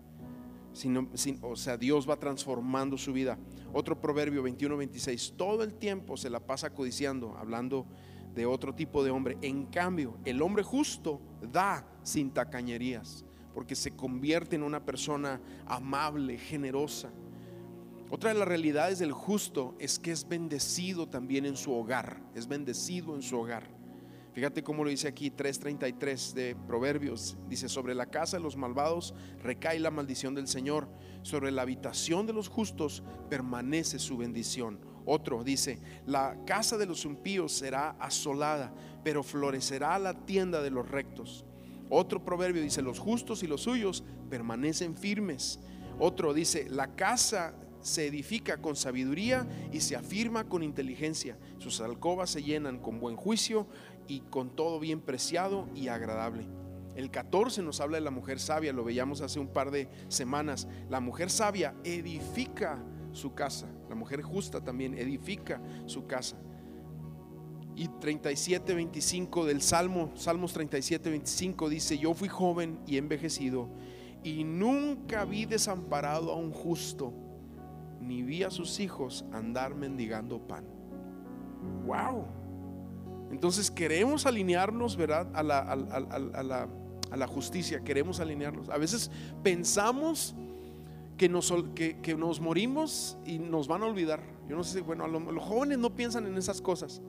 Sino, 0.73 1.09
o 1.43 1.57
sea, 1.57 1.77
Dios 1.77 2.09
va 2.09 2.17
transformando 2.21 2.97
su 2.97 3.13
vida. 3.13 3.39
Otro 3.73 4.01
proverbio 4.01 4.45
21-26, 4.45 5.35
todo 5.35 5.65
el 5.65 5.75
tiempo 5.75 6.17
se 6.17 6.31
la 6.31 6.41
pasa 6.41 6.71
codiciando, 6.71 7.37
hablando 7.37 7.87
de 8.35 8.47
otro 8.47 8.75
tipo 8.75 9.03
de 9.03 9.11
hombre. 9.11 9.37
En 9.43 9.67
cambio, 9.67 10.19
el 10.25 10.41
hombre 10.41 10.63
justo 10.63 11.21
da 11.53 11.85
sin 12.03 12.31
tacañerías, 12.31 13.25
porque 13.55 13.75
se 13.75 13.97
convierte 13.97 14.55
en 14.55 14.63
una 14.63 14.85
persona 14.85 15.41
amable, 15.67 16.39
generosa. 16.39 17.11
Otra 18.11 18.33
de 18.33 18.39
las 18.39 18.49
realidades 18.49 18.99
del 18.99 19.13
justo 19.13 19.75
es 19.79 19.99
que 19.99 20.13
es 20.13 20.27
bendecido 20.27 21.09
también 21.09 21.45
en 21.45 21.59
su 21.59 21.73
hogar, 21.75 22.23
es 22.35 22.49
bendecido 22.49 23.15
en 23.15 23.23
su 23.23 23.39
hogar. 23.39 23.69
Fíjate 24.33 24.63
cómo 24.63 24.83
lo 24.83 24.89
dice 24.89 25.09
aquí 25.09 25.31
3.33 25.31 26.33
de 26.33 26.57
Proverbios. 26.67 27.37
Dice, 27.49 27.69
sobre 27.69 27.95
la 27.95 28.07
casa 28.07 28.39
de 28.39 28.43
los 28.43 28.57
malvados 28.57 29.15
recae 29.43 29.79
la 29.79 29.91
maldición 29.91 30.35
del 30.35 30.49
Señor, 30.49 30.89
sobre 31.23 31.51
la 31.51 31.63
habitación 31.63 32.27
de 32.27 32.33
los 32.33 32.49
justos 32.49 33.03
permanece 33.29 33.99
su 33.99 34.17
bendición. 34.17 34.79
Otro 35.05 35.45
dice, 35.45 35.79
la 36.07 36.39
casa 36.47 36.79
de 36.79 36.87
los 36.87 37.05
impíos 37.05 37.53
será 37.53 37.91
asolada, 37.99 38.73
pero 39.05 39.23
florecerá 39.23 39.99
la 39.99 40.25
tienda 40.25 40.63
de 40.63 40.71
los 40.71 40.89
rectos. 40.89 41.45
Otro 41.91 42.25
proverbio 42.25 42.63
dice, 42.63 42.81
los 42.81 42.99
justos 42.99 43.43
y 43.43 43.47
los 43.47 43.63
suyos 43.63 44.03
permanecen 44.31 44.97
firmes. 44.97 45.59
Otro 45.99 46.33
dice, 46.33 46.69
la 46.71 46.95
casa 46.95 47.55
se 47.81 48.07
edifica 48.07 48.59
con 48.59 48.77
sabiduría 48.77 49.47
y 49.73 49.81
se 49.81 49.97
afirma 49.97 50.45
con 50.45 50.63
inteligencia. 50.63 51.39
Sus 51.59 51.81
alcobas 51.81 52.31
se 52.31 52.43
llenan 52.43 52.79
con 52.79 53.01
buen 53.01 53.17
juicio 53.17 53.67
y 54.07 54.21
con 54.21 54.55
todo 54.55 54.81
bien 54.81 55.01
preciado 55.01 55.69
y 55.75 55.89
agradable. 55.89 56.47
El 56.97 57.11
14 57.11 57.63
nos 57.63 57.81
habla 57.81 57.99
de 57.99 58.05
la 58.05 58.11
mujer 58.11 58.41
sabia, 58.41 58.73
lo 58.73 58.83
veíamos 58.83 59.21
hace 59.21 59.39
un 59.39 59.49
par 59.49 59.71
de 59.71 59.89
semanas. 60.09 60.67
La 60.91 61.01
mujer 61.01 61.31
sabia 61.31 61.75
edifica 61.85 62.83
su 63.13 63.35
casa, 63.35 63.69
la 63.89 63.95
mujer 63.95 64.23
justa 64.23 64.63
también 64.63 64.95
edifica 64.95 65.63
su 65.87 66.07
casa. 66.07 66.37
Y 67.77 67.87
37, 68.01 68.75
25 68.75 69.47
del 69.47 69.63
Salmo, 69.63 70.11
Salmos 70.17 70.53
37, 70.53 71.11
25 71.11 71.69
dice, 71.69 71.97
yo 71.97 72.13
fui 72.15 72.29
joven 72.29 72.81
y 72.89 72.97
envejecido 72.97 73.71
y 74.25 74.45
nunca 74.45 75.25
vi 75.25 75.45
desamparado 75.45 76.33
a 76.33 76.37
un 76.37 76.51
justo, 76.51 77.13
ni 78.01 78.23
vi 78.23 78.43
a 78.43 78.51
sus 78.51 78.81
hijos 78.81 79.25
andar 79.33 79.75
mendigando 79.75 80.39
pan. 80.47 80.65
¡Wow! 81.87 82.27
Entonces 83.31 83.71
queremos 83.71 84.27
alinearnos, 84.27 84.97
¿verdad? 84.97 85.29
A 85.35 85.43
la, 85.43 87.27
justicia, 87.27 87.81
queremos 87.81 88.21
alinearnos. 88.21 88.69
A 88.71 88.79
veces 88.79 89.11
pensamos 89.43 90.35
que 91.17 91.29
nos, 91.29 91.53
que, 91.75 92.17
nos, 92.17 92.41
morimos 92.41 93.19
y 93.27 93.39
nos 93.39 93.69
van 93.69 93.83
a 93.83 93.87
olvidar. 93.87 94.23
Yo 94.49 94.57
no 94.57 94.65
sé, 94.65 94.81
bueno, 94.81 95.07
los 95.07 95.45
jóvenes 95.45 95.79
no 95.79 95.95
piensan 95.95 96.27
en 96.27 96.37
esas 96.39 96.63
cosas, 96.63 97.03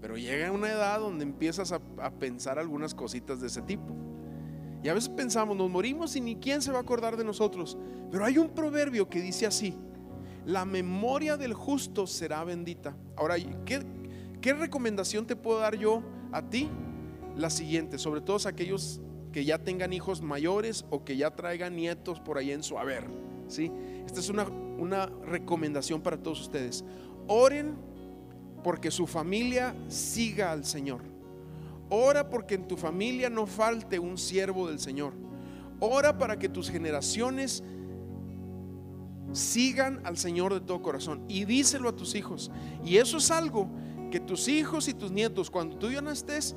pero 0.00 0.16
llega 0.16 0.50
una 0.50 0.70
edad 0.70 1.00
donde 1.00 1.24
empiezas 1.24 1.72
a, 1.72 1.80
pensar 2.18 2.58
algunas 2.58 2.94
cositas 2.94 3.40
de 3.40 3.48
ese 3.48 3.60
tipo. 3.62 3.94
Y 4.82 4.88
a 4.88 4.94
veces 4.94 5.08
pensamos, 5.10 5.56
nos 5.56 5.68
morimos 5.68 6.14
y 6.16 6.20
ni 6.20 6.36
quién 6.36 6.62
se 6.62 6.70
va 6.70 6.78
a 6.78 6.82
acordar 6.82 7.16
de 7.16 7.24
nosotros. 7.24 7.76
Pero 8.10 8.24
hay 8.24 8.38
un 8.38 8.50
proverbio 8.50 9.08
que 9.08 9.20
dice 9.20 9.44
así, 9.44 9.74
la 10.46 10.64
memoria 10.64 11.36
del 11.36 11.52
justo 11.52 12.06
será 12.06 12.42
bendita. 12.44 12.96
Ahora, 13.16 13.36
¿qué, 13.64 13.84
¿Qué 14.40 14.54
recomendación 14.54 15.26
te 15.26 15.34
puedo 15.34 15.58
dar 15.58 15.76
yo 15.76 16.04
a 16.30 16.40
ti? 16.40 16.68
La 17.36 17.50
siguiente, 17.50 17.98
sobre 17.98 18.20
todo 18.20 18.38
aquellos 18.48 19.00
que 19.32 19.44
ya 19.44 19.58
tengan 19.58 19.92
hijos 19.92 20.22
mayores 20.22 20.84
o 20.88 21.04
que 21.04 21.16
ya 21.16 21.34
traigan 21.34 21.74
nietos 21.74 22.20
por 22.20 22.38
ahí 22.38 22.52
en 22.52 22.62
su 22.62 22.78
haber. 22.78 23.08
¿sí? 23.48 23.72
Esta 24.06 24.20
es 24.20 24.30
una, 24.30 24.44
una 24.44 25.06
recomendación 25.06 26.00
para 26.00 26.16
todos 26.16 26.40
ustedes. 26.42 26.84
Oren 27.26 27.74
porque 28.62 28.92
su 28.92 29.08
familia 29.08 29.74
siga 29.88 30.52
al 30.52 30.64
Señor. 30.64 31.00
Ora 31.90 32.30
porque 32.30 32.54
en 32.54 32.68
tu 32.68 32.76
familia 32.76 33.28
no 33.28 33.46
falte 33.46 33.98
un 33.98 34.16
siervo 34.16 34.68
del 34.68 34.78
Señor. 34.78 35.12
Ora 35.80 36.18
para 36.18 36.38
que 36.38 36.48
tus 36.48 36.70
generaciones 36.70 37.64
sigan 39.36 40.00
al 40.04 40.16
Señor 40.16 40.54
de 40.54 40.60
todo 40.60 40.82
corazón. 40.82 41.24
Y 41.28 41.44
díselo 41.44 41.88
a 41.88 41.96
tus 41.96 42.14
hijos. 42.14 42.50
Y 42.84 42.96
eso 42.96 43.18
es 43.18 43.30
algo 43.30 43.68
que 44.10 44.20
tus 44.20 44.48
hijos 44.48 44.88
y 44.88 44.94
tus 44.94 45.10
nietos, 45.10 45.50
cuando 45.50 45.76
tú 45.76 45.90
ya 45.90 46.00
no 46.00 46.10
estés, 46.10 46.56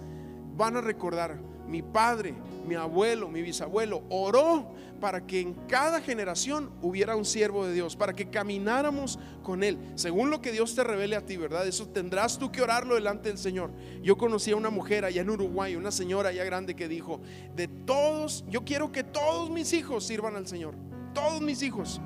van 0.55 0.75
a 0.75 0.81
recordar, 0.81 1.39
mi 1.69 1.83
padre, 1.83 2.33
mi 2.67 2.75
abuelo, 2.75 3.29
mi 3.29 3.41
bisabuelo 3.43 4.03
oró 4.09 4.71
para 4.99 5.25
que 5.25 5.39
en 5.39 5.53
cada 5.67 6.01
generación 6.01 6.71
hubiera 6.81 7.15
un 7.15 7.25
siervo 7.25 7.65
de 7.65 7.73
Dios, 7.73 7.95
para 7.95 8.13
que 8.13 8.29
camináramos 8.29 9.19
con 9.43 9.63
Él, 9.63 9.77
según 9.95 10.31
lo 10.31 10.41
que 10.41 10.51
Dios 10.51 10.75
te 10.75 10.83
revele 10.83 11.15
a 11.15 11.25
ti, 11.25 11.37
¿verdad? 11.37 11.67
Eso 11.67 11.87
tendrás 11.87 12.39
tú 12.39 12.51
que 12.51 12.61
orarlo 12.61 12.95
delante 12.95 13.29
del 13.29 13.37
Señor. 13.37 13.71
Yo 14.01 14.17
conocí 14.17 14.51
a 14.51 14.55
una 14.55 14.71
mujer 14.71 15.05
allá 15.05 15.21
en 15.21 15.29
Uruguay, 15.29 15.75
una 15.75 15.91
señora 15.91 16.29
allá 16.29 16.43
grande 16.43 16.75
que 16.75 16.87
dijo, 16.87 17.21
de 17.55 17.67
todos, 17.67 18.43
yo 18.49 18.65
quiero 18.65 18.91
que 18.91 19.03
todos 19.03 19.49
mis 19.49 19.71
hijos 19.73 20.03
sirvan 20.03 20.35
al 20.35 20.47
Señor, 20.47 20.75
todos 21.13 21.39
mis 21.39 21.61
hijos. 21.61 22.01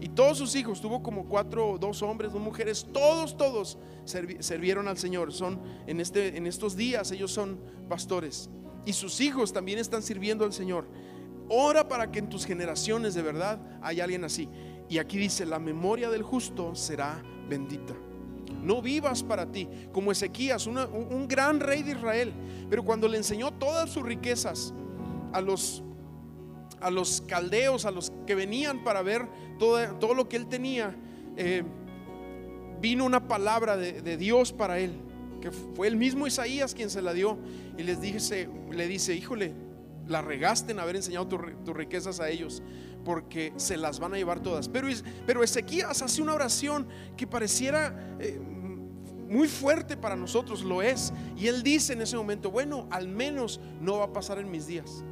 Y 0.00 0.08
todos 0.10 0.38
sus 0.38 0.54
hijos, 0.54 0.80
tuvo 0.80 1.02
como 1.02 1.26
cuatro, 1.26 1.78
dos 1.78 2.02
hombres, 2.02 2.32
dos 2.32 2.42
mujeres, 2.42 2.86
todos, 2.92 3.36
todos 3.36 3.78
sirvieron 4.04 4.88
al 4.88 4.98
Señor. 4.98 5.32
Son 5.32 5.60
en, 5.86 6.00
este, 6.00 6.36
en 6.36 6.46
estos 6.46 6.76
días, 6.76 7.10
ellos 7.12 7.32
son 7.32 7.58
pastores. 7.88 8.50
Y 8.84 8.92
sus 8.92 9.20
hijos 9.20 9.52
también 9.52 9.78
están 9.78 10.02
sirviendo 10.02 10.44
al 10.44 10.52
Señor. 10.52 10.86
Ora 11.48 11.88
para 11.88 12.10
que 12.10 12.18
en 12.18 12.28
tus 12.28 12.44
generaciones 12.44 13.14
de 13.14 13.22
verdad 13.22 13.58
haya 13.82 14.04
alguien 14.04 14.24
así. 14.24 14.48
Y 14.88 14.98
aquí 14.98 15.16
dice, 15.16 15.46
la 15.46 15.58
memoria 15.58 16.10
del 16.10 16.22
justo 16.22 16.74
será 16.74 17.22
bendita. 17.48 17.94
No 18.62 18.82
vivas 18.82 19.22
para 19.22 19.50
ti, 19.50 19.68
como 19.92 20.12
Ezequías, 20.12 20.66
un 20.66 21.26
gran 21.28 21.60
rey 21.60 21.82
de 21.82 21.92
Israel. 21.92 22.32
Pero 22.68 22.84
cuando 22.84 23.08
le 23.08 23.16
enseñó 23.16 23.52
todas 23.52 23.90
sus 23.90 24.02
riquezas 24.02 24.74
a 25.32 25.40
los 25.40 25.82
a 26.80 26.90
los 26.90 27.22
caldeos, 27.22 27.84
a 27.84 27.90
los 27.90 28.12
que 28.26 28.34
venían 28.34 28.84
para 28.84 29.02
ver 29.02 29.28
todo, 29.58 29.94
todo 29.96 30.14
lo 30.14 30.28
que 30.28 30.36
él 30.36 30.46
tenía, 30.46 30.94
eh, 31.36 31.62
vino 32.80 33.04
una 33.04 33.26
palabra 33.26 33.76
de, 33.76 34.16
Dios 34.16 34.52
para 34.52 34.78
él, 34.78 35.00
que 35.40 35.50
fue 35.50 35.88
el 35.88 35.96
mismo 35.96 36.26
Isaías 36.26 36.74
quien 36.74 36.90
se 36.90 37.02
la 37.02 37.12
dio 37.12 37.38
y 37.78 37.82
les 37.82 38.00
dice, 38.00 38.48
le 38.70 38.86
dice, 38.86 39.14
híjole, 39.14 39.54
la 40.06 40.22
regaste 40.22 40.72
en 40.72 40.80
haber 40.80 40.96
enseñado 40.96 41.26
tus 41.26 41.76
riquezas 41.76 42.20
a 42.20 42.28
ellos, 42.28 42.62
porque 43.04 43.52
se 43.56 43.76
las 43.76 43.98
van 43.98 44.14
a 44.14 44.16
llevar 44.16 44.40
todas. 44.40 44.68
Pero, 44.68 44.88
pero 45.26 45.42
Ezequías 45.42 46.02
hace 46.02 46.22
una 46.22 46.34
oración 46.34 46.86
que 47.16 47.26
pareciera... 47.26 48.16
Eh, 48.20 48.40
muy 49.28 49.48
fuerte 49.48 49.96
para 49.96 50.14
nosotros, 50.14 50.62
lo 50.62 50.82
es. 50.82 51.12
Y 51.36 51.48
él 51.48 51.64
dice 51.64 51.94
en 51.94 52.02
ese 52.02 52.16
momento, 52.16 52.50
bueno, 52.50 52.86
al 52.90 53.08
menos 53.08 53.60
no 53.80 53.98
va 53.98 54.04
a 54.04 54.12
pasar 54.12 54.38
en 54.38 54.48
mis 54.50 54.68
días. 54.68 55.04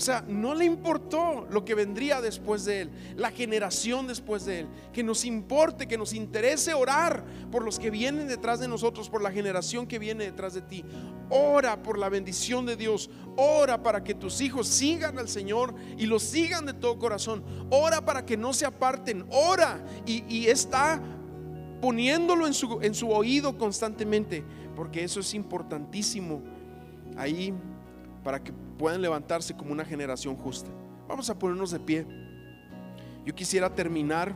O 0.00 0.02
sea, 0.02 0.24
no 0.26 0.54
le 0.54 0.64
importó 0.64 1.46
lo 1.50 1.62
que 1.62 1.74
vendría 1.74 2.22
después 2.22 2.64
de 2.64 2.80
él, 2.80 2.90
la 3.16 3.30
generación 3.30 4.06
después 4.06 4.46
de 4.46 4.60
él. 4.60 4.68
Que 4.94 5.02
nos 5.02 5.26
importe, 5.26 5.86
que 5.86 5.98
nos 5.98 6.14
interese 6.14 6.72
orar 6.72 7.22
por 7.52 7.62
los 7.62 7.78
que 7.78 7.90
vienen 7.90 8.26
detrás 8.26 8.60
de 8.60 8.66
nosotros, 8.66 9.10
por 9.10 9.20
la 9.20 9.30
generación 9.30 9.86
que 9.86 9.98
viene 9.98 10.24
detrás 10.24 10.54
de 10.54 10.62
ti. 10.62 10.86
Ora 11.28 11.82
por 11.82 11.98
la 11.98 12.08
bendición 12.08 12.64
de 12.64 12.76
Dios. 12.76 13.10
Ora 13.36 13.82
para 13.82 14.02
que 14.02 14.14
tus 14.14 14.40
hijos 14.40 14.68
sigan 14.68 15.18
al 15.18 15.28
Señor 15.28 15.74
y 15.98 16.06
lo 16.06 16.18
sigan 16.18 16.64
de 16.64 16.72
todo 16.72 16.98
corazón. 16.98 17.44
Ora 17.68 18.02
para 18.02 18.24
que 18.24 18.38
no 18.38 18.54
se 18.54 18.64
aparten. 18.64 19.26
Ora 19.28 19.84
y, 20.06 20.46
está 20.46 20.98
poniéndolo 21.82 22.46
en 22.46 22.54
su, 22.54 22.78
en 22.80 22.94
su 22.94 23.10
oído 23.10 23.58
constantemente, 23.58 24.44
porque 24.74 25.04
eso 25.04 25.20
es 25.20 25.34
importantísimo. 25.34 26.40
Ahí 27.18 27.52
para 28.24 28.42
que 28.42 28.54
puedan 28.80 29.02
levantarse 29.02 29.54
como 29.54 29.72
una 29.72 29.84
generación 29.84 30.34
justa. 30.36 30.70
Vamos 31.06 31.28
a 31.28 31.38
ponernos 31.38 31.70
de 31.70 31.78
pie. 31.78 32.06
Yo 33.26 33.34
quisiera 33.34 33.68
terminar 33.74 34.34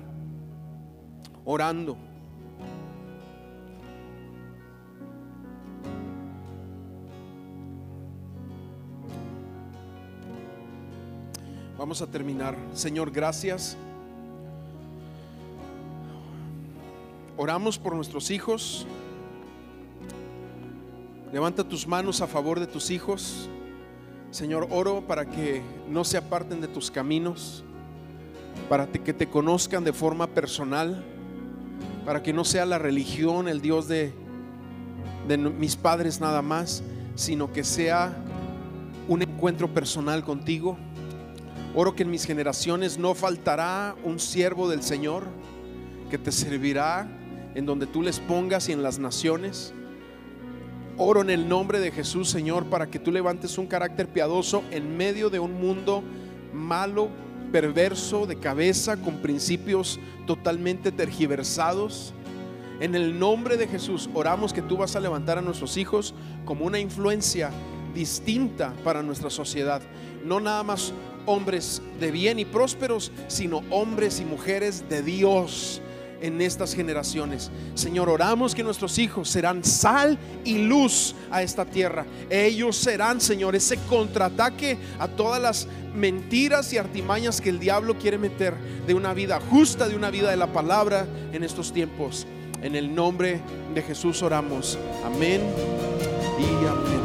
orando. 1.47 1.97
Vamos 11.79 12.03
a 12.03 12.07
terminar. 12.07 12.55
Señor, 12.75 13.11
gracias. 13.11 13.79
Oramos 17.39 17.79
por 17.79 17.95
nuestros 17.95 18.31
hijos. 18.31 18.87
Levanta 21.33 21.67
tus 21.67 21.87
manos 21.87 22.21
a 22.21 22.27
favor 22.27 22.61
de 22.61 22.67
tus 22.67 22.91
hijos. 22.91 23.49
Señor, 24.35 24.66
oro 24.72 25.07
para 25.07 25.26
que 25.26 25.62
no 25.89 26.03
se 26.03 26.16
aparten 26.16 26.61
de 26.61 26.66
tus 26.66 26.91
caminos, 26.91 27.62
para 28.68 28.89
que 28.89 29.12
te 29.12 29.28
conozcan 29.28 29.85
de 29.85 29.93
forma 29.93 30.26
personal, 30.26 31.05
para 32.05 32.20
que 32.20 32.32
no 32.32 32.45
sea 32.45 32.66
la 32.66 32.78
religión 32.78 33.47
el 33.47 33.61
Dios 33.61 33.87
de, 33.87 34.12
de 35.28 35.39
mis 35.39 35.76
padres 35.76 36.20
nada 36.20 36.43
más, 36.43 36.82
sino 37.14 37.53
que 37.53 37.62
sea 37.62 38.12
un 39.07 39.22
encuentro 39.22 39.72
personal 39.72 40.24
contigo. 40.24 40.78
Oro 41.76 41.95
que 41.95 42.03
en 42.03 42.11
mis 42.11 42.24
generaciones 42.24 42.99
no 42.99 43.14
faltará 43.14 43.95
un 44.03 44.18
siervo 44.18 44.68
del 44.68 44.82
Señor 44.82 45.28
que 46.11 46.18
te 46.18 46.32
servirá 46.32 47.07
en 47.55 47.66
donde 47.66 47.87
tú 47.87 48.03
les 48.03 48.18
pongas 48.18 48.68
y 48.68 48.72
en 48.72 48.82
las 48.82 48.99
naciones. 48.99 49.72
Oro 50.97 51.23
en 51.23 51.31
el 51.31 51.49
nombre 51.49 51.81
de 51.81 51.91
Jesús, 51.91 52.29
Señor, 52.29 52.67
para 52.67 52.89
que 52.89 53.01
tú 53.01 53.11
levantes 53.11 53.59
un 53.59 53.67
carácter 53.67 54.09
piadoso 54.09 54.63
en 54.71 54.97
medio 54.97 55.29
de 55.29 55.41
un 55.41 55.61
mundo 55.61 56.05
malo, 56.53 57.09
perverso, 57.51 58.27
de 58.27 58.37
cabeza, 58.37 58.97
con 58.97 59.17
principios 59.17 59.99
totalmente 60.25 60.93
tergiversados. 60.93 62.15
En 62.79 62.95
el 62.95 63.19
nombre 63.19 63.57
de 63.57 63.67
Jesús 63.67 64.09
oramos 64.15 64.53
que 64.53 64.63
tú 64.63 64.77
vas 64.77 64.95
a 64.95 65.01
levantar 65.01 65.37
a 65.37 65.43
nuestros 65.43 65.77
hijos 65.77 66.15
como 66.45 66.65
una 66.65 66.79
influencia 66.79 67.51
distinta 67.93 68.73
para 68.85 69.03
nuestra 69.03 69.31
sociedad. 69.31 69.83
No 70.25 70.39
nada 70.39 70.63
más 70.63 70.93
hombres 71.27 71.83
de 71.99 72.13
bien 72.13 72.39
y 72.39 72.45
prósperos, 72.45 73.11
sino 73.27 73.63
hombres 73.71 74.21
y 74.21 74.25
mujeres 74.25 74.89
de 74.89 75.03
Dios 75.03 75.83
en 76.25 76.41
estas 76.41 76.75
generaciones. 76.75 77.51
Señor, 77.75 78.09
oramos 78.09 78.55
que 78.55 78.62
nuestros 78.62 78.99
hijos 78.99 79.29
serán 79.29 79.62
sal 79.62 80.18
y 80.43 80.57
luz 80.57 81.14
a 81.31 81.43
esta 81.43 81.66
tierra. 81.66 82.07
Ellos 82.31 82.77
serán, 82.77 83.20
Señor, 83.20 83.55
ese 83.55 83.77
contraataque 83.89 84.79
a 84.99 85.07
todas 85.07 85.41
las 85.41 85.68
mentiras 85.95 86.72
y 86.72 86.79
artimañas 86.79 87.43
que 87.43 87.51
el 87.51 87.61
diablo 87.61 87.99
quiere 87.99 88.16
meter 88.16 88.55
de 88.87 88.95
una 88.95 89.12
vida 89.12 89.39
justa, 89.51 89.87
de 89.87 89.97
una 89.97 90.11
vida 90.11 90.31
de 90.31 90.39
la 90.39 90.51
palabra 90.51 91.07
en 91.33 91.45
estos 91.45 91.75
tiempos. 91.75 92.27
En 92.62 92.75
el 92.75 92.95
nombre 92.95 93.43
de 93.75 93.83
Jesús 93.83 94.22
oramos. 94.22 94.79
Amén 95.05 95.43
y 96.39 96.66
amén. 96.66 97.04